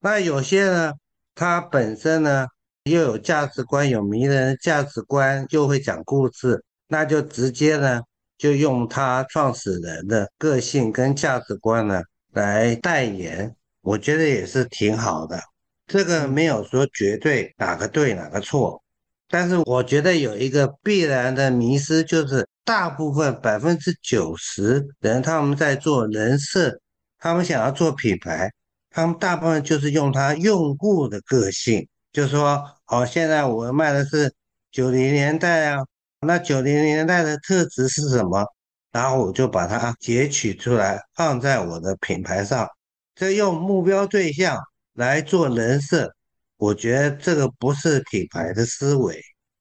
[0.00, 0.92] 那有些呢，
[1.34, 2.46] 他本身呢
[2.84, 8.00] 又有价值观，有迷人的价值观，又会讲故事，那就直接呢
[8.38, 15.40] 就用他创始人的个性跟价值观呢来代言，我觉得也是挺好的。
[15.86, 18.82] 这个没有说绝对哪个对哪个错，
[19.28, 22.46] 但是我觉得有一个必然的迷失就是。
[22.66, 26.80] 大部分百分之九十人，他们在做人设，
[27.18, 28.50] 他们想要做品牌，
[28.88, 34.32] 他们大部分就是用他用户的个性，就说哦，现在我卖的是
[34.70, 35.84] 九零年代啊，
[36.20, 38.46] 那九零年代的特质是什么？
[38.92, 42.66] 然后我就把它截取出来放在我的品牌上，
[43.14, 44.58] 这用目标对象
[44.94, 46.14] 来做人设，
[46.56, 49.20] 我觉得这个不是品牌的思维，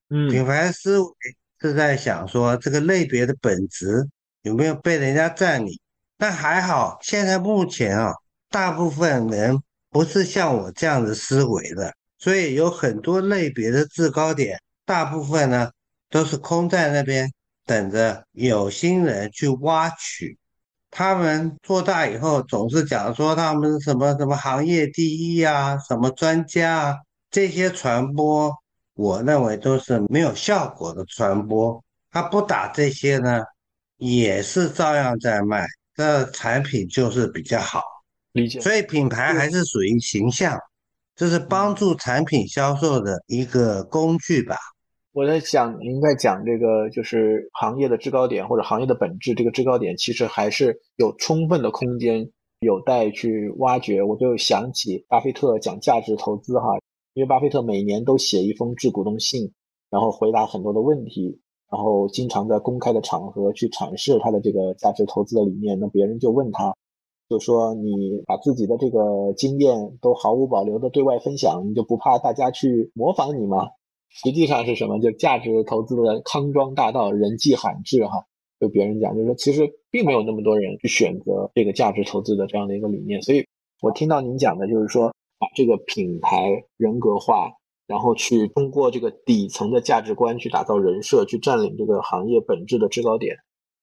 [0.10, 1.10] 嗯，品牌思维。
[1.60, 4.06] 是在想说这个类别的本质
[4.42, 5.80] 有没有被人家占领？
[6.18, 8.14] 但还好，现在目前啊，
[8.50, 9.58] 大部分人
[9.90, 11.94] 不是像我这样的思维的，
[12.24, 15.70] 所以有很多类别的制高点，大部分呢
[16.10, 17.30] 都是空在那边，
[17.66, 20.38] 等着有心人去挖取。
[20.90, 26.96] 他们做大以后，总是讲说他们什么什么行业第一啊，什么专家啊，
[27.30, 28.54] 这些传播，
[28.94, 31.84] 我认为都是没有效果的传播。
[32.10, 33.44] 他不打这些呢，
[33.98, 37.82] 也是照样在卖，这产品就是比较好。
[38.32, 38.62] 理解。
[38.62, 40.58] 所以品牌还是属于形象，
[41.24, 44.58] 这是帮助产品销售的一个工具吧。
[45.14, 54.04] 我在想，您在讲这个就是行业的制高点或者行业的本质，这个制高点其实还是有充分的空间有待去挖掘。
[54.04, 56.66] 我就想起巴菲特讲价值投资哈，
[57.14, 59.50] 因为巴菲特每年都写一封致股东信，
[59.90, 61.40] 然后回答很多的问题，
[61.72, 65.80] 然后经常在公开的场合去阐释他的这个价值投资的理念。
[65.80, 66.76] 那别人就问他，
[67.34, 73.70] 就说你把自己的这个经验都毫无保留的对外分享，你就不怕大家去模仿你吗？
[74.10, 75.00] 实际上是什么？
[75.00, 78.26] 就价值投资的康庄大道，人迹罕至哈。
[78.60, 83.20] 就别人讲，就是说其实并没有那么多人去选择这个价值投资的这样的一个理念。
[83.24, 83.44] 所以
[83.82, 85.08] 我听到您讲的就是说，
[85.40, 87.52] 把这个品牌人格化，
[87.88, 93.38] 然后去通过这个底层的价值观去打造人设，去占领这个行业本质的制高点。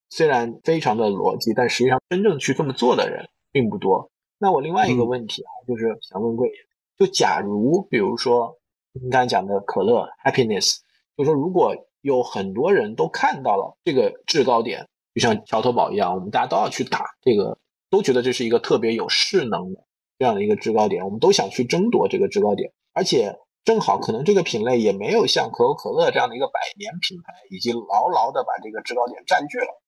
[0.09, 4.11] 虽然非常的逻辑，但实际上真正去这么做的人并不多。
[4.39, 6.55] 那我另外一个问题啊，就是想问贵爷，
[6.99, 8.57] 就假如比如说。
[8.93, 10.79] 您刚才讲的可乐 happiness，
[11.17, 17.57] 就是说如果有很多人都看到了这个制高点，就像桥头堡一样，我们大家都要去打这个，
[17.89, 19.85] 都觉得这是一个特别有势能的
[20.19, 29.81] 这样的一个制高点，我们都想去争夺这个制高点，而且正好可能这个品类也没有像可口可乐这样的一个百年品牌，已经牢牢的把这个制高点占据了，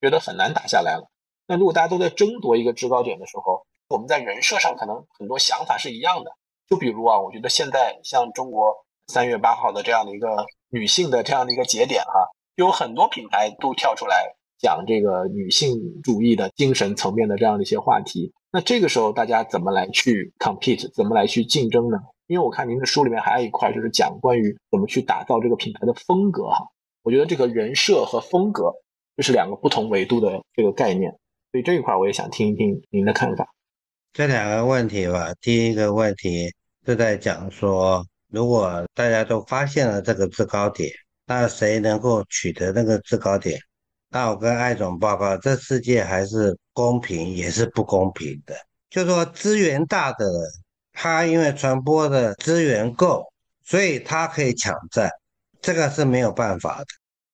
[0.00, 1.08] 觉得很难打下来了。
[1.48, 6.30] 那如果大家都在争夺一个制高点的时候，我们在人设上可能很多想法是一样的。
[6.68, 8.74] 就比如啊，我觉得现在像中国
[9.06, 18.30] 三月八号的这样的一个女性的这样的一个节点哈，有很多品牌都跳出来讲这个女性主义的精神层面的这样的一些话题。
[18.52, 21.96] 那这个时候大家怎么来去 compete，怎么来去竞争呢？
[22.26, 26.68] 因为我看您的书里面还有一块就是讲关于怎么去打造这个品牌的风格哈。
[27.02, 28.74] 我觉得这个人设和风格
[29.16, 31.18] 这是两个不同维度的这个概念，
[31.52, 33.46] 所以这一块我也想听一听您的看法。
[34.12, 36.52] 这两个问题吧，第一个问题。
[36.86, 40.90] 是在讲说，如果大家都发现了这个制高点，
[41.26, 43.60] 那谁能够取得那个制高点？
[44.08, 48.56] 那我跟艾总报告，这世界还是公平也是不公平的。
[48.88, 50.42] 就说资源大的人，
[50.94, 53.22] 他因为传播的资源够，
[53.62, 55.10] 所以他可以抢占，
[55.60, 56.86] 这个是没有办法的。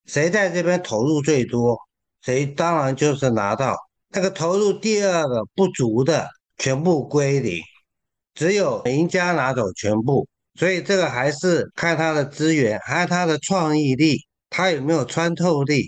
[0.06, 1.78] 谁在这边投入最多，
[2.22, 3.76] 谁当然就是拿到
[4.14, 7.60] 那个投入第二个不足的，全部归零。
[8.34, 14.18] 只有赢家拿走全部，所以这个还是看他的资源，还有他的创意力，
[14.50, 15.86] 他有没有穿透力。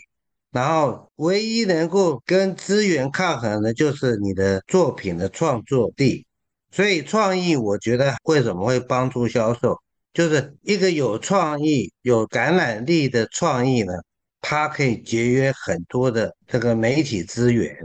[0.51, 6.27] 然后，唯一能够跟资源抗衡的，就是你的作品的创作力。
[6.73, 9.77] 所以，创意我觉得为什么会帮助销售，
[10.15, 13.93] 就是一个有创意、有感染力的创意呢？
[14.41, 17.77] 它可以节约很多的这个媒体资源。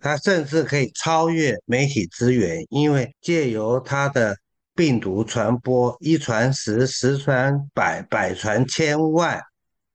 [0.00, 4.36] 它甚至可以超越媒体资源，因为借由它的
[4.74, 9.42] 病毒传播，一传十，十传百，百传千万，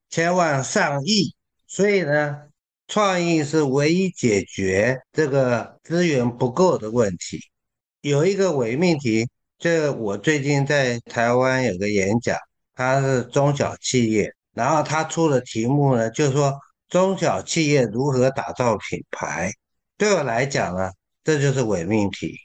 [0.09, 1.33] 千万上亿。
[1.67, 2.35] 所以呢，
[2.87, 7.39] 创意是唯一解决这个资源不够的问题。
[8.01, 9.29] 有一个伪命题，
[9.59, 12.35] 这我最近在台湾有个演讲，
[12.73, 19.53] 他是中小企业，然后他出的题目呢，就是说中小企业如何打造品牌。
[20.01, 20.89] 对我来讲呢，
[21.23, 22.35] 这就是伪命题。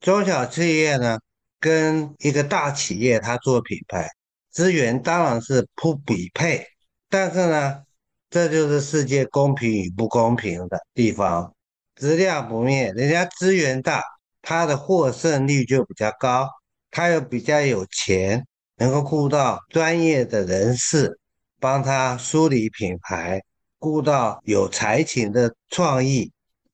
[0.00, 1.18] 中小企业呢，
[1.60, 4.08] 跟一个大企业，它做品牌
[4.50, 6.66] 资源当然是不匹配。
[7.10, 7.82] 但是呢，
[8.30, 11.54] 这就是世界公平与不公平的地方。
[11.96, 14.02] 质量不灭，人家资源大，
[14.40, 16.48] 它的获胜率就比较高，
[16.90, 18.42] 它又比较有钱，
[18.76, 21.18] 能够雇到专业的人士
[21.60, 23.38] 帮他梳理品牌，
[23.78, 26.32] 雇到有才情的创意。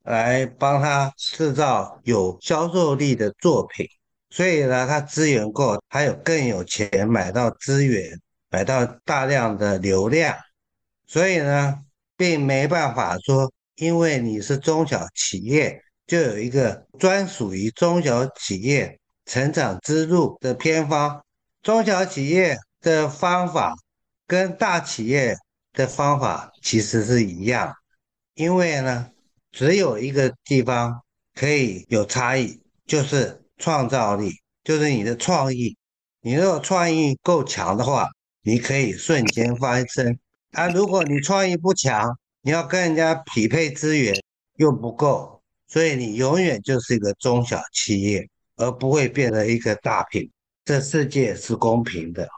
[0.08, 3.86] 来帮他制造有销售力的作品，
[4.30, 8.18] 所以呢，他资源够，他有更有钱买到资源，
[8.50, 10.34] 买到大量的流量，
[11.06, 11.78] 所以呢，
[12.16, 21.22] 并没办法说，因为你是中小企业，就有一个专属于中小企业成长之路的偏方。
[21.60, 23.74] 中小企业的方法
[24.26, 25.36] 跟大企业
[25.74, 27.74] 的方法其实是一样，
[28.32, 29.10] 因为呢。
[29.58, 31.02] 只有一个地方
[31.34, 34.30] 可以有差异，就是创造力，
[34.62, 35.76] 就是你的创意。
[36.20, 38.06] 你如果创意够强的话，
[38.44, 40.16] 你可以瞬间翻身。
[40.52, 44.14] 啊，如果你创意不强，你要跟人家匹配资源
[44.58, 50.30] 又不够，所以你永远就是一个中小企业，而不会变成一个大品。
[50.64, 52.28] 这世界是公平的。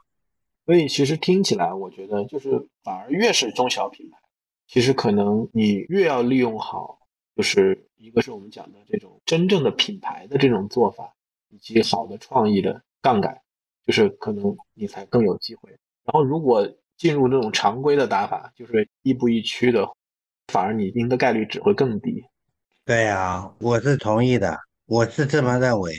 [0.65, 4.17] 所以其实听起来，我觉得就是反而越是中小品牌，
[4.67, 6.99] 其实可能你越要利用好，
[7.41, 11.11] 就是一个是我们讲的这种真正的品牌的这种做法，
[11.49, 13.41] 以及好的创意的杠杆，
[13.87, 15.71] 就是可能你才更有机会。
[16.05, 19.89] 然后如果进入那种常规的打法，就是亦步亦趋的，
[20.49, 22.23] 反而你赢的概率只会更低。
[22.85, 25.95] 对呀，我是同意的，我是这么认为。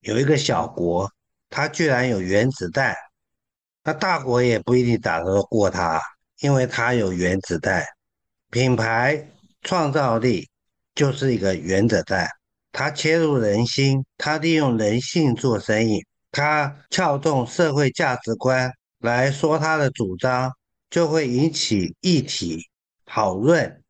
[0.00, 1.12] 有一个小国，
[1.50, 2.96] 它居然有原子弹。
[3.84, 6.00] 那大国也不一定打得过它，
[6.40, 7.84] 因为它有原子弹。
[8.50, 9.28] 品牌
[9.60, 10.48] 创造力
[10.96, 12.28] 就是一个原子弹，
[12.72, 20.50] 它切入人心，他利用人性做生意，他撬动社会价值观来说他的主张，
[20.90, 22.66] 就会引起议题
[23.04, 23.82] 讨论，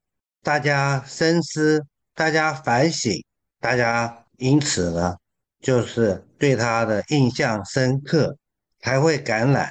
[0.43, 1.83] 大家深思，
[2.15, 3.25] 大家反省，
[3.61, 5.15] 大家因此呢，
[5.61, 8.37] 就是对他的印象深刻，
[8.81, 9.71] 才会感染。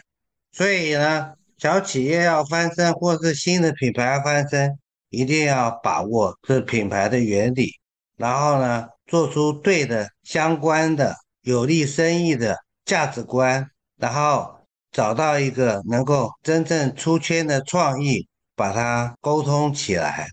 [0.54, 4.78] 所以呢，小企业要翻身，或是新的品牌要翻身，
[5.16, 7.72] 一定要把握这品牌的原理，
[8.18, 14.60] 然后呢，做出对的、相关的、有利生意的价值观，然后
[14.92, 20.28] 找到一个能够真正出圈的创意，把它沟通起来。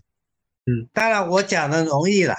[0.65, 2.35] 嗯，当然我讲的容易了，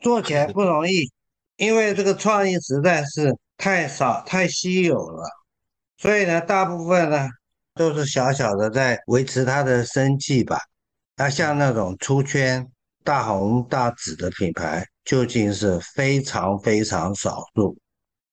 [0.00, 1.10] 做起来不容易，
[1.56, 5.28] 因为这个创意实在是太少、太稀有了。
[5.98, 7.28] 所以呢，大部分呢
[7.74, 10.58] 都是小小的在维持它的生计吧。
[11.20, 12.66] 那像那种出圈
[13.04, 17.76] 大红大紫的品牌，究竟是非常非常少数。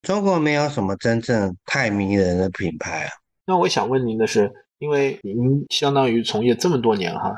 [0.04, 3.12] 中国没有什么真正太迷人的品牌啊。
[3.46, 7.36] 那我想问您的是，因为您相当于从业这么多年哈，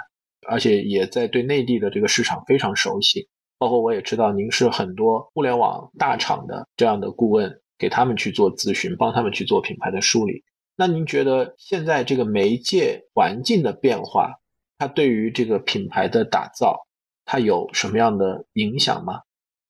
[0.48, 3.28] 而且也在对内地的这个市场非常熟悉，
[3.58, 7.52] 包括我也知道您是很多互联网大厂的这样的顾问。
[7.80, 10.44] 给他们去做咨询，帮他们去做品牌的梳理。
[10.76, 14.34] 那您觉得现在这个媒介环境的变化，
[14.80, 16.88] 它对于这个品牌的打造，
[17.26, 19.22] 它有什么样的影响吗？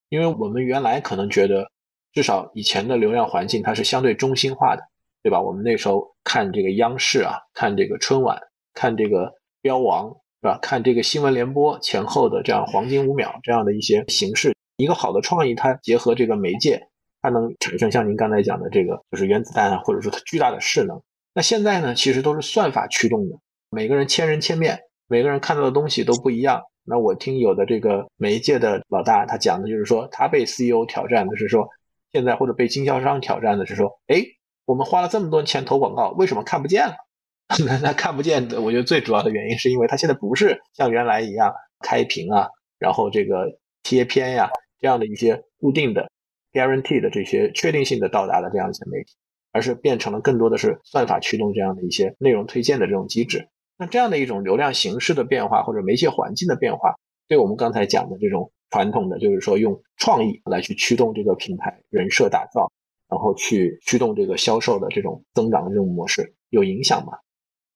[0.08, 1.70] 因为我们原来可能觉得，
[2.12, 4.82] 至少以前的流量环境它是相对中心化的，
[5.22, 5.42] 对吧？
[5.42, 8.40] 我们那时候看这个央视啊，看这个春晚，
[8.72, 10.08] 看这个标王，
[10.40, 10.58] 是吧？
[10.62, 16.86] 看这个新闻联播前后的这样黄金五秒这样的一些形式，一个好的创意，它结合这个媒介。
[17.22, 21.02] 它能产生像您刚才讲的这个，就是原子弹啊，或者说它巨大的势能。
[21.34, 23.36] 那现在呢，其实都是算法驱动的，
[23.68, 24.80] 每个人千人千面，
[25.10, 26.62] 每个人看到的东西都不一样。
[26.84, 31.68] 那我听有的这个媒介的老大，他讲的就是说，他被 CEO 挑战的是说，
[32.12, 34.22] 现在或者被经销商挑战的是说，哎，
[34.64, 36.94] 我们花了这么多钱投广告，为什么看不见了？
[37.66, 42.46] 那那看不见的，我觉得最主要的原因是因为它现在不是像原来一样开屏啊，
[42.78, 44.48] 然后这个贴片呀
[44.78, 46.08] 这样的一些固定的。
[46.52, 49.14] guaranteed 的这些确定性的到达的这样一些媒体，
[49.52, 53.48] 而是变成了更多的是算法驱动这样的一些内容推荐的这种机制。
[53.80, 56.94] 那这样的一种流量形式的变化或者媒介环境的变化，
[57.26, 62.70] 对我们刚才讲的这种传统的，就是说用创意来去驱动这个品牌人设打造，
[63.08, 67.12] 然后去驱动这个销售的这种增长的这种模式有影响吗？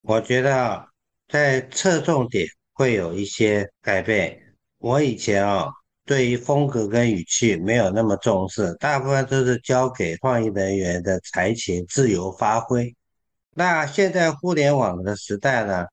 [0.02, 0.86] 我觉得
[1.26, 4.38] 在侧重点会有一些改变。
[4.78, 5.70] 我以前啊。
[6.06, 12.94] 对于风格跟语气没有那么重视，大部分都是交给创意人员的才情自由发挥。
[13.54, 15.86] 那现在互联网的时代呢，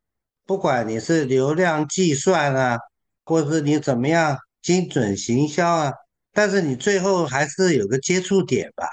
[0.46, 2.80] 不管你是流量计算啊，
[3.24, 5.94] 或是你怎么样精准行销啊，
[6.34, 8.88] 但是你最后还是有个接触点吧。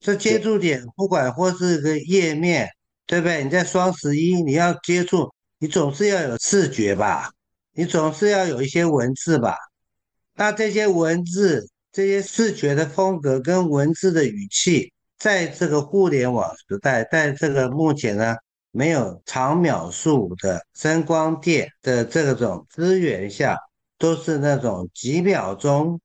[0.00, 2.68] 这接触点不管或是个页面，
[3.06, 3.42] 对不对？
[3.42, 7.30] 你在双十一你要接触，你总是要有视觉吧，
[7.72, 9.56] 你总是要有一些文字吧。
[10.34, 18.36] 那这些文字、这些视觉的风格跟文字的语气，在这个互联网时代，在这个目前呢
[18.70, 23.56] 没有长秒数的声光电的这种资源下，
[23.98, 26.00] 都是那种几秒钟，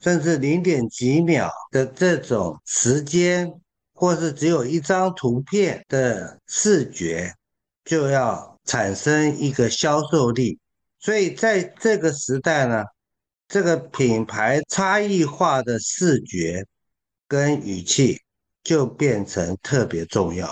[0.00, 3.52] 甚至零点几秒的这种时间，
[3.94, 7.32] 或是只有一张图片的视觉，
[7.84, 10.58] 就要产生一个销售力。
[10.98, 12.84] 所以在这个时代呢。
[13.50, 16.66] 这个品牌差异化的视觉
[17.26, 18.20] 跟语气
[18.62, 20.48] 就变成特别重要。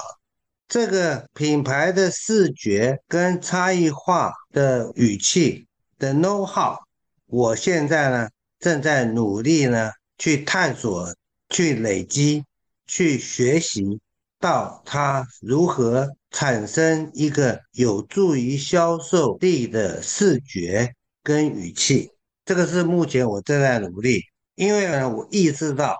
[0.69, 5.67] 这个品牌的视觉跟差异化的语气
[5.99, 6.77] 的 know how，
[7.27, 8.29] 我现在呢
[8.59, 11.15] 正在努力呢去探索、
[11.49, 12.45] 去累积、
[12.87, 14.01] 去学习，
[14.41, 20.93] 到它如何产生一个有助于销售力的视觉
[21.23, 22.11] 跟语气，
[22.45, 24.23] 这个是目前我正在努力。
[24.57, 25.97] 因为呢，我意识到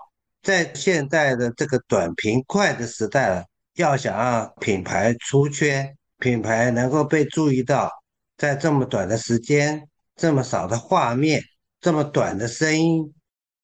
[0.47, 3.43] 在现在的这个短平快的时代了，
[3.75, 7.91] 要想让品牌出圈，品牌能够被注意到，
[8.37, 9.85] 在这么短的时间、
[10.15, 11.41] 这么少的画面、
[11.81, 13.13] 这么短的声音，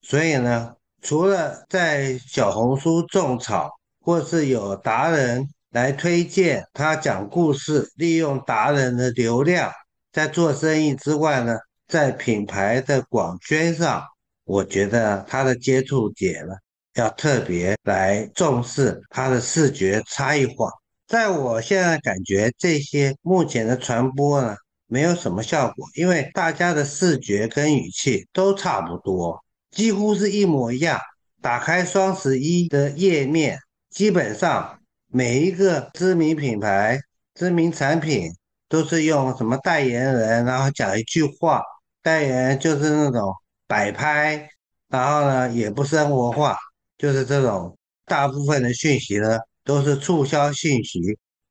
[0.01, 3.71] 所以呢，除了在小红书种草。
[4.05, 9.71] 或是有达人来推荐他讲故事，利用达人的流量
[10.11, 11.57] 在做生意之外呢，
[11.88, 14.03] 在品牌的广宣上，
[14.43, 16.53] 我觉得他的接触点呢，
[16.96, 20.70] 要特别来重视它的视觉差异化。
[21.08, 24.56] 在我现在感觉，这些目前的传播呢，
[24.88, 31.00] 没有什么效果，因为大家的视觉跟语气都差不多，几乎是一模一样。
[31.41, 33.60] 打开双十一的页面。
[33.89, 34.80] 基本上
[35.12, 37.00] 每一个知名品牌、
[37.36, 38.32] 知名产品
[38.68, 41.62] 都是用什么代言人，然后讲一句话，
[42.02, 43.32] 代言人就是那种
[43.68, 44.50] 摆拍，
[44.88, 46.58] 然后呢也不生活化，
[47.04, 51.01] 就是这种大部分的讯息呢都是促销信息，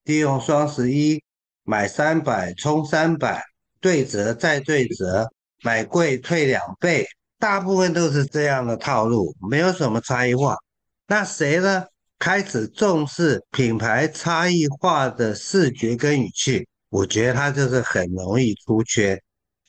[0.04, 1.22] 利用双十一
[1.62, 3.42] 买三百充三百，
[3.78, 5.30] 对折再对折，
[5.62, 7.06] 买贵退两倍，
[7.38, 10.56] 大部分都是这样的套路，没有什么差异化。
[11.06, 11.84] 那谁呢？
[12.18, 19.20] 开始重视品牌差异化的视觉跟语气，我觉得它就是很容易出圈。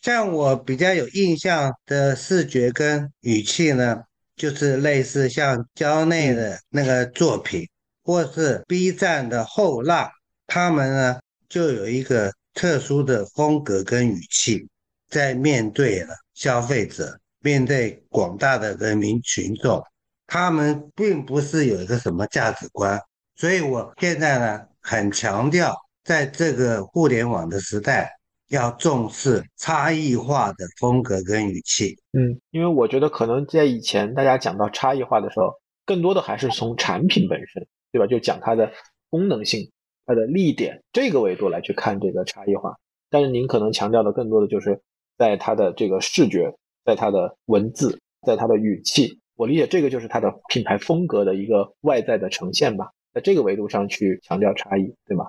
[0.02, 4.02] 像我比较有印象的视觉跟语气呢，
[4.36, 7.68] 就是类似像蕉内的那个作品，
[8.04, 10.10] 或是 B 站的后浪，
[10.48, 14.68] 他们呢就有一个特殊的风格跟语气，
[15.10, 19.84] 在面对了消费者，面对广大的人民群众。
[20.26, 23.00] 他们并不是有一个什么价值观，
[23.36, 28.12] 所以我现在呢很强调，在这个互联网的时代，
[28.54, 31.98] 要重视差异化的风格跟语气。
[32.12, 38.06] 嗯，因为我觉得可能在以前大家讲到差异化的时候，更多的还是从产品本身，对吧？
[38.06, 38.72] 就讲它的
[39.10, 39.72] 功能性、
[40.06, 42.78] 它的利点这个维度来去看这个差异化。
[43.10, 44.82] 但是您可能强调的更多的就是
[45.18, 46.54] 在它的这个视觉，
[46.86, 49.20] 在它的文字，在它的语气。
[49.36, 55.26] 我理解这个就是它的品牌风格的一个外在的呈现吧，在这个维度上去强调差异，对吗？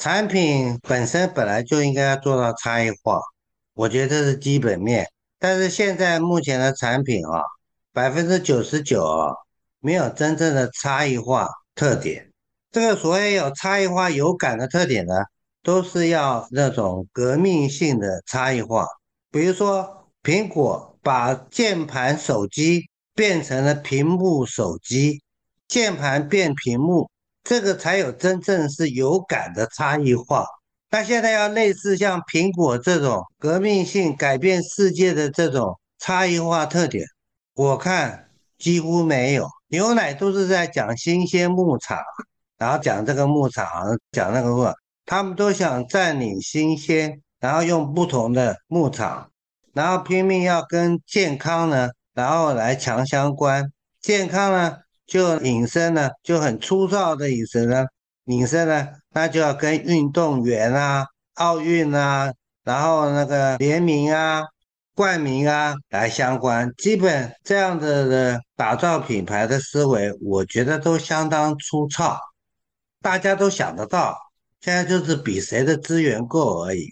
[0.00, 3.20] 产品本身本来就应该要做到差异化，
[3.74, 5.06] 我觉得这是基本面。
[5.38, 7.42] 但是现在目前的产品啊，
[7.92, 9.04] 百分之九十九
[9.78, 12.32] 没有真正的差异化特点。
[12.72, 15.14] 这个所谓有差异化有感的特点呢，
[15.62, 18.86] 都是要那种革命性的差异化。
[19.30, 22.88] 比如说苹果把键盘手机。
[23.12, 25.20] 变成了屏幕手机，
[25.68, 27.10] 键盘变屏幕，
[27.42, 30.46] 这个才有真正是有感的差异化。
[30.90, 37.04] 那现在要类似像苹果这种革命性改变世界的这种差异化特点，
[37.54, 38.28] 我看
[38.58, 39.48] 几乎没有。
[39.68, 41.98] 牛奶都是在讲新鲜牧场，
[42.58, 44.74] 然后讲这个牧场，讲那个牧场，
[45.06, 49.30] 他们都想占领新鲜，然后用不同的牧场，
[49.72, 51.88] 然后拼命要跟健康呢。
[52.12, 53.64] 然后来强相关，
[54.00, 54.76] 健康呢
[55.10, 57.84] 就隐身呢就很粗糙的隐身呢，
[58.26, 61.04] 隐身呢那就要跟运动员啊、
[61.34, 62.32] 奥运啊，
[62.62, 64.42] 然后那个联名啊、
[64.94, 66.72] 冠名啊来相关。
[66.78, 72.16] 基本这样子的打造品牌的思维，我觉得都相当粗糙，
[73.02, 74.16] 大家都想得到，
[74.60, 76.84] 现在就是比谁的资源够而已。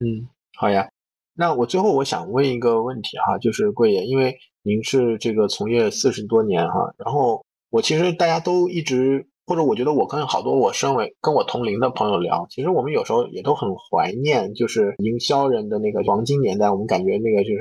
[0.00, 0.88] 嗯，好呀。
[1.34, 4.36] 那我最后我想问一个问题哈，就是贵爷，因为。
[4.62, 17.60] 您是这个从业四十多年哈，然后我其实大家都一直，或者我觉得我跟好多我身为跟我同龄的朋友聊，其实我们有时候也都很怀念，就是营销人的那个黄金年代，我们感觉那个就是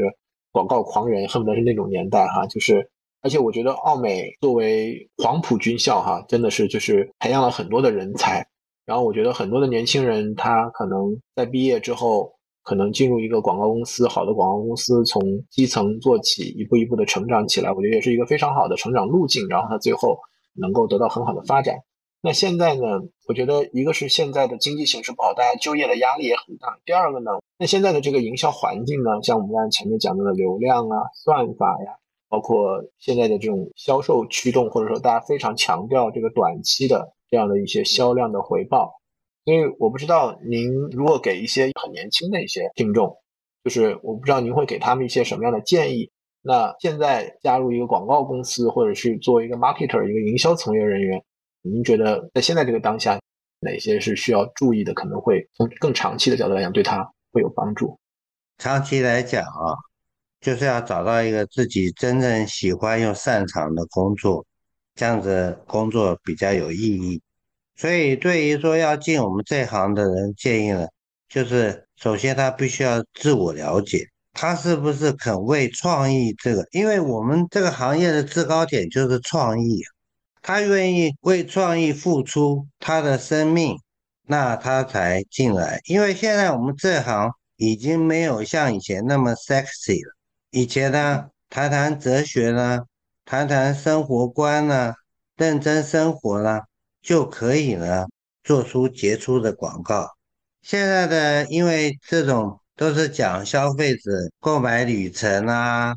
[0.52, 2.90] 广告狂人，恨不得是那种年代哈，就是
[3.22, 8.48] 而且我觉得奥美作为黄埔军校哈，真的是就是培养了很多的人才，
[8.86, 12.39] 然后我觉得很多的年轻人他可能在毕业之后。
[12.70, 19.48] 可能进入一个广告公司，好的广告公司从基层做起，一步一步的成长起来，我觉得也是一个非常好的成长路径。
[19.48, 20.20] 然后他最后
[20.54, 21.78] 能够得到很好的发展。
[22.22, 22.84] 那现在呢？
[23.28, 26.78] 我觉得一个是现在的经济形势不好，大家就业的压力也很大。
[26.86, 31.98] 第二个呢，那现在的这个营销环境呢，像我们刚才前面讲到的流量啊、算法呀，
[32.30, 38.99] 包括现在的这种销售驱动，或者说大家非常强调这个短期的这样的一些销量的回报。
[39.50, 43.18] 所以我不知道您如果给一些很年轻的一些听众，
[43.64, 46.12] 就是我不知道您会给他们一些什么样的建议。
[46.44, 51.20] 那现在加入一个广告公司，或者是做一个 marketer 一个营销从业人员，
[51.64, 53.20] 您觉得在现在这个当下，
[53.60, 54.94] 哪些是需要注意的？
[54.94, 58.00] 可能会从更长期的角度来讲，对他会有帮助。
[58.60, 59.74] 长期来讲啊，
[60.42, 64.46] 就是要找到一个自己真正喜欢又擅长的工作，
[64.94, 67.20] 这样子工作比较有意义。
[67.80, 70.86] 所以，对于说要进我们这行的人，建议呢，
[71.30, 79.82] 就是首先他必须要自我了解，他是不是肯为创意这个，因为我们这个行业的制高点就是创意，
[80.42, 83.78] 他愿意为创意付出他的生命，
[84.28, 85.80] 那他才进来。
[85.86, 90.14] 因为现在我们这行已经没有像以前那么 sexy 了，
[90.52, 92.82] 以前呢，谈谈哲学呢，
[93.24, 94.94] 谈谈生活观呢，
[95.38, 96.60] 认真生活呢。
[97.10, 98.06] 就可以呢，
[98.44, 100.08] 做出杰出的广告。
[100.62, 105.96] 现在的因为这种都是讲消费者购买旅程啊，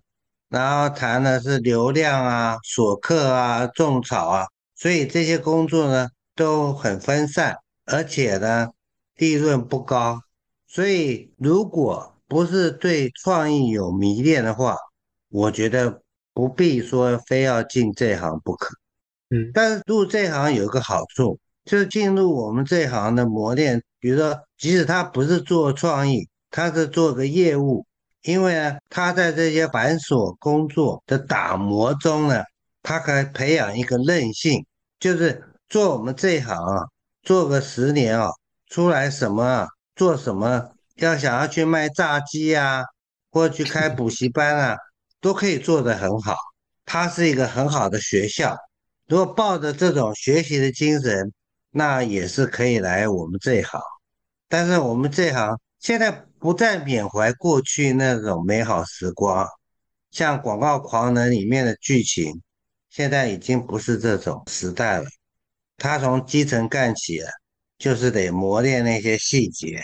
[0.49, 8.71] 然后谈的是流量啊、锁客啊、种草啊，所以这些工作呢都很分散，而且呢
[9.17, 10.19] 利润不高。
[10.67, 14.79] 所以如果不是对创意有迷恋的话，
[15.29, 16.01] 我觉得
[16.33, 18.75] 不必说非要进这行不可。
[19.55, 23.83] 但是入这行有一个好处，就是进入我们这行的磨练。
[24.01, 27.87] 比如说，即使他不是做创意，他是做个业务，
[28.23, 32.43] 因为呢，他在这些繁琐工作的打磨中呢，
[32.83, 34.67] 他可以培养一个韧性，
[34.99, 36.83] 就是做我们这行啊，
[37.23, 38.29] 做个十年啊，
[38.69, 42.83] 出来什么做什么，要想要去卖炸鸡啊，
[43.31, 44.77] 或去开补习班啊，
[45.21, 46.37] 都可以做得很好。
[46.85, 48.57] 它是一个很好的学校。
[49.13, 51.35] 如果抱着这种学习的精神，
[51.71, 53.79] 那也是可以来我们这一行。
[54.49, 59.47] 但是我们这行现在不再缅怀过去那种美好时光，
[60.11, 62.41] 像《广告狂人》里面的剧情，
[62.89, 65.05] 现在已经不是这种时代了。
[65.77, 67.21] 他从基层干起，
[67.77, 69.79] 就是得磨练那些细节、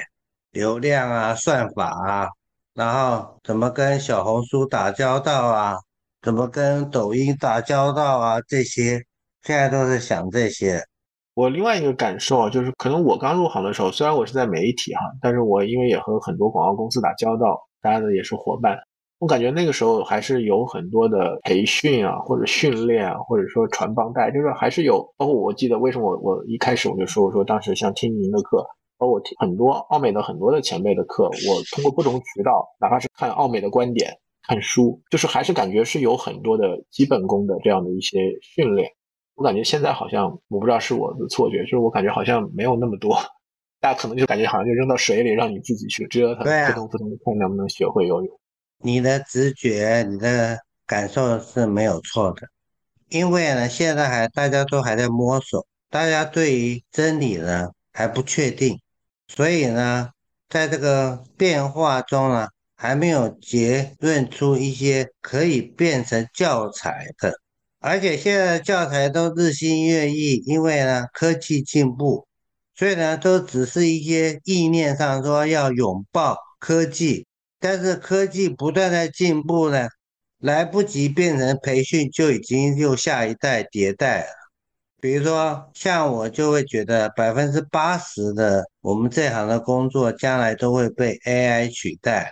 [0.52, 2.28] 流量啊、算法啊，
[2.72, 5.76] 然后怎么跟小红书打交道啊，
[6.22, 9.04] 怎么跟抖音打交道啊，这些。
[9.42, 10.80] 现在都是想这些。
[11.34, 18.76] 我另外一个感受啊，就是可能我刚入行的时候，虽然我是在媒体哈，但是我因为也和很多广告公司打交道，大家的也是伙伴。
[19.20, 25.14] 我感觉那个时候还是有很多的培训啊，或者训练啊，或者说传帮带，就是还是有。
[25.16, 28.66] 包括我记得为什么我我一开始我就说我说当时像听您的课，
[28.96, 34.12] 包括听很多奥美的很多的前辈的课，我通过不同渠道，哪怕是看奥美的观点、
[34.46, 38.88] 看书，就是还是感觉是有很多的基本功的这样的一些训练。
[39.38, 43.16] 我感觉现在好像，我不知道是我的错觉，就是我感觉好像没有那么多，
[43.78, 48.40] 大家可能就感觉好像就扔到水里，让你自己去折腾，扑通扑通看能不能学会游泳。
[48.78, 52.48] 你的直觉、你的感受是没有错的，
[53.10, 58.80] 因为呢，现在还大家都还在摸索，大家对于真理呢还不确定，
[59.28, 60.10] 所以呢，
[60.48, 67.38] 在这个变化中呢，还没有结论出一些可以变成教材的。
[67.80, 72.26] 而且现在的教材都日新月异，因为呢科技进步，
[72.74, 77.26] 所以呢都只是一些意念上说要拥抱科技，
[77.60, 79.86] 但是科技不断在进步呢，
[80.40, 84.28] 来不及变成培训就已经又下一代迭代了。
[85.00, 92.28] 比如说像我就会觉得百分之八十的我们这行的工作将来都会被 AI 取代，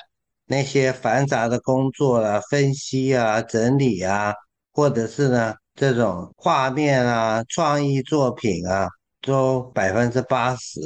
[0.47, 4.35] 那些繁杂的工作啊、分析啊、整理啊。
[4.77, 8.87] 或者是呢，这种画面啊、创意作品啊，
[9.23, 10.79] 都百分之八十。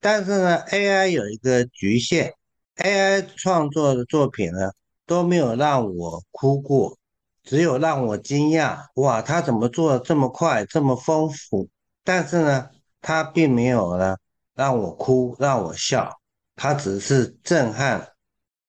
[0.00, 2.34] 但是呢，AI 有一个局限
[2.74, 4.72] ，AI 创作的作品呢
[5.06, 6.98] 都没有让我哭过，
[7.44, 8.80] 只有让我惊讶。
[8.96, 11.68] 哇，他怎么做的这么快、这么丰富？
[12.02, 12.68] 但是呢，
[13.00, 14.16] 他并没有呢
[14.56, 16.10] 让我哭、让我笑，
[16.56, 18.08] 他只是震撼。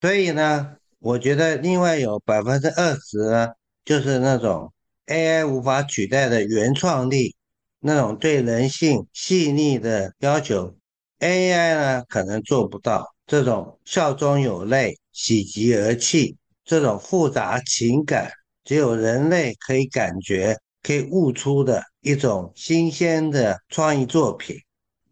[0.01, 3.47] 所以呢，我觉得另外有百分之二十呢。
[3.87, 4.73] 就是那种
[5.05, 7.37] AI 无法取代的原创力，
[7.79, 10.75] 那种对人性细腻的要求
[11.19, 13.15] ，AI 呢可能做不到。
[13.25, 16.35] 这种笑中有泪、喜极而泣，
[16.65, 18.29] 这种复杂情感，
[18.65, 24.57] 只有人类可以感觉、可以悟出的一种新鲜的创意作品。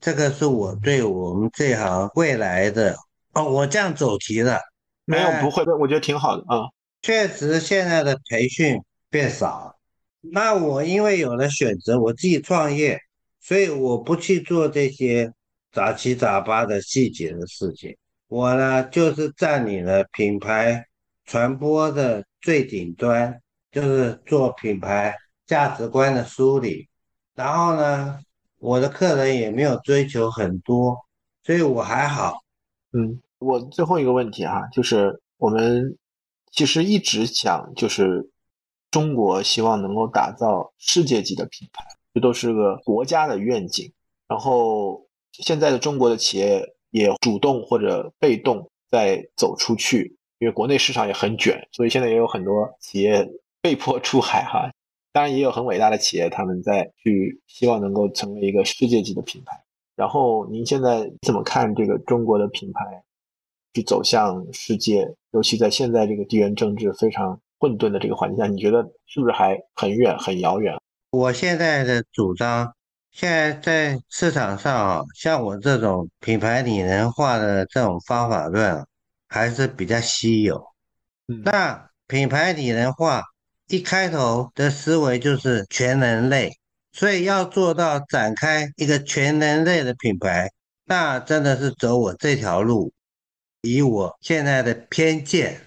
[0.02, 2.94] 这个是我对我们这行未来的
[3.32, 4.60] 哦，我这样走题了，
[5.06, 6.75] 没有不会，我觉得挺好的啊。
[7.06, 8.82] 确实，现在的培训
[9.12, 9.78] 变少。
[10.22, 13.00] 那我因为有了选择，我自己创业，
[13.40, 15.32] 所以我不去做这些
[15.72, 17.96] 杂七杂八的细节的事情。
[18.28, 20.84] 我呢，就是占领了品牌
[21.26, 23.40] 传播的最顶端，
[23.72, 25.14] 就是做品牌
[25.46, 26.90] 价值观的梳理。
[27.36, 28.18] 然后呢，
[28.58, 30.98] 我的客人也没有追求很多，
[31.44, 32.40] 所以我还好。
[32.94, 35.96] 嗯，我最后一个问题哈，就是我们
[36.56, 38.32] 其实一直想，就是
[38.90, 41.84] 中国希望能够打造世界级的品牌，
[42.14, 43.92] 这都是个国家的愿景。
[44.26, 53.30] 然后现在的中国的企业也主动或者被动在走出去，因为国内市场也很卷，所以现在也有很多企业
[53.62, 54.72] 被迫出海哈。
[55.12, 59.62] 当然也有很伟大的企业，他们在去希望能够成为一个世界级的品牌。
[59.98, 63.04] 然后您现在怎么看这个中国的品牌
[63.76, 65.08] 去走向世界？
[65.32, 70.76] 尤其在现在这个地缘政治非常混沌的这个环境下，你觉得是不是还很远很遥远？
[71.12, 72.74] 我现在的主张，
[73.12, 78.84] 现在在市场上啊，像我这种品牌拟人化的这种方法论
[79.28, 80.66] 还是比较稀有。
[81.44, 83.22] 那品牌拟人化。
[83.68, 86.52] 一开头的思维就是全人类，
[86.92, 90.48] 所以要做到展开一个全人类的品牌，
[90.86, 92.94] 那真的是走我这条路。
[93.66, 95.60] 以我现在的偏见，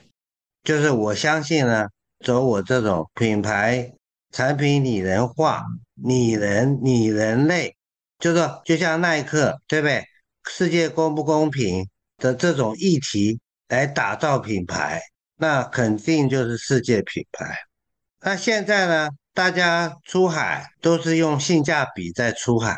[0.62, 1.86] 就是我相信呢，
[2.24, 3.92] 走我这种品牌
[4.30, 7.74] 产品拟人化、拟人拟人类，
[8.18, 10.04] 就是就像耐克，对不对？
[10.48, 11.86] 世界公不公平
[12.16, 13.38] 的这种议题
[13.68, 15.00] 来打造品牌，
[15.36, 17.54] 那肯定就是世界品牌。
[18.20, 19.08] 那现在呢？
[19.34, 22.76] 大家出海都是用性价比在出海，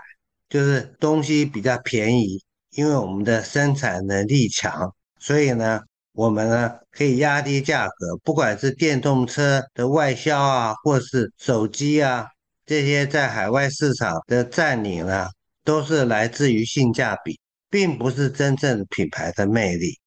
[0.51, 5.81] 就是东西比较便宜，因为我们的生产能力强，所以呢，
[6.12, 8.16] 我们呢可以压低价格。
[8.25, 12.27] 不管是电动车的外销啊，或是手机啊，
[12.66, 15.29] 这些在海外市场的占领呢，
[15.62, 19.99] 都是来自于性价比，并不是真正品牌的魅力。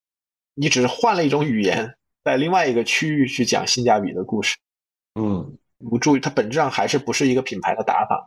[0.56, 4.56] 你只是换了一种语言，在另外一个区域去讲性价比的故事。
[5.16, 5.58] 嗯，
[5.90, 8.26] 不注意它本质上还是不是一个品牌的打法嘛？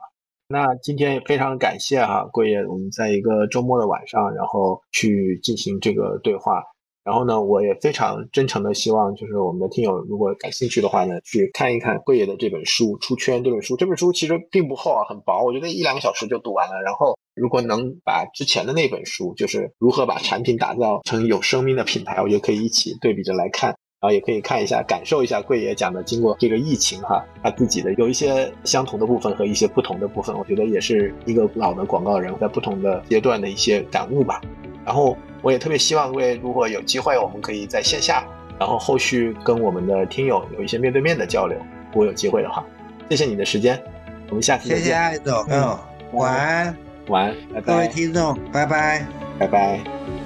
[0.48, 6.62] 那今天也非常感谢哈贵爷，我们在一个周末的晚上，然后去进行这个对话。
[7.06, 13.76] 然后呢，我也非常真诚的希望，就是我们的听友如果感兴趣的话呢，去看一看贵爷的这本书《出圈》这本书。
[13.76, 16.82] 这本书其实并不厚啊，很薄，我觉得一两个小时就读完了。
[16.84, 23.76] 然后如果能把之前的那本书，就是如何把产品打造成有生命的品牌，我觉得可以一起对比着来看。
[23.98, 34.40] 然后也可以看一下，感受一下贵爷讲的，经过这个疫情哈，他自己的有一些相同的部分和一些不同的部分，我觉得也是一个老的广告人在不同的阶段的一些感悟吧。
[34.84, 38.22] 然后我也特别希望各位如果有机会，我们可以在线下，
[38.58, 41.58] 然后后续跟我们的听友有一些面对面的交流。
[41.90, 42.64] 如果有机会的话，
[43.08, 43.82] 谢谢你的时间，
[44.28, 44.84] 我们下次再见。
[44.84, 45.78] 谢谢艾总，嗯，
[46.12, 46.76] 晚安，
[47.08, 47.72] 晚安，拜拜。
[47.72, 49.06] 各位听众，拜拜，
[49.38, 50.25] 拜拜。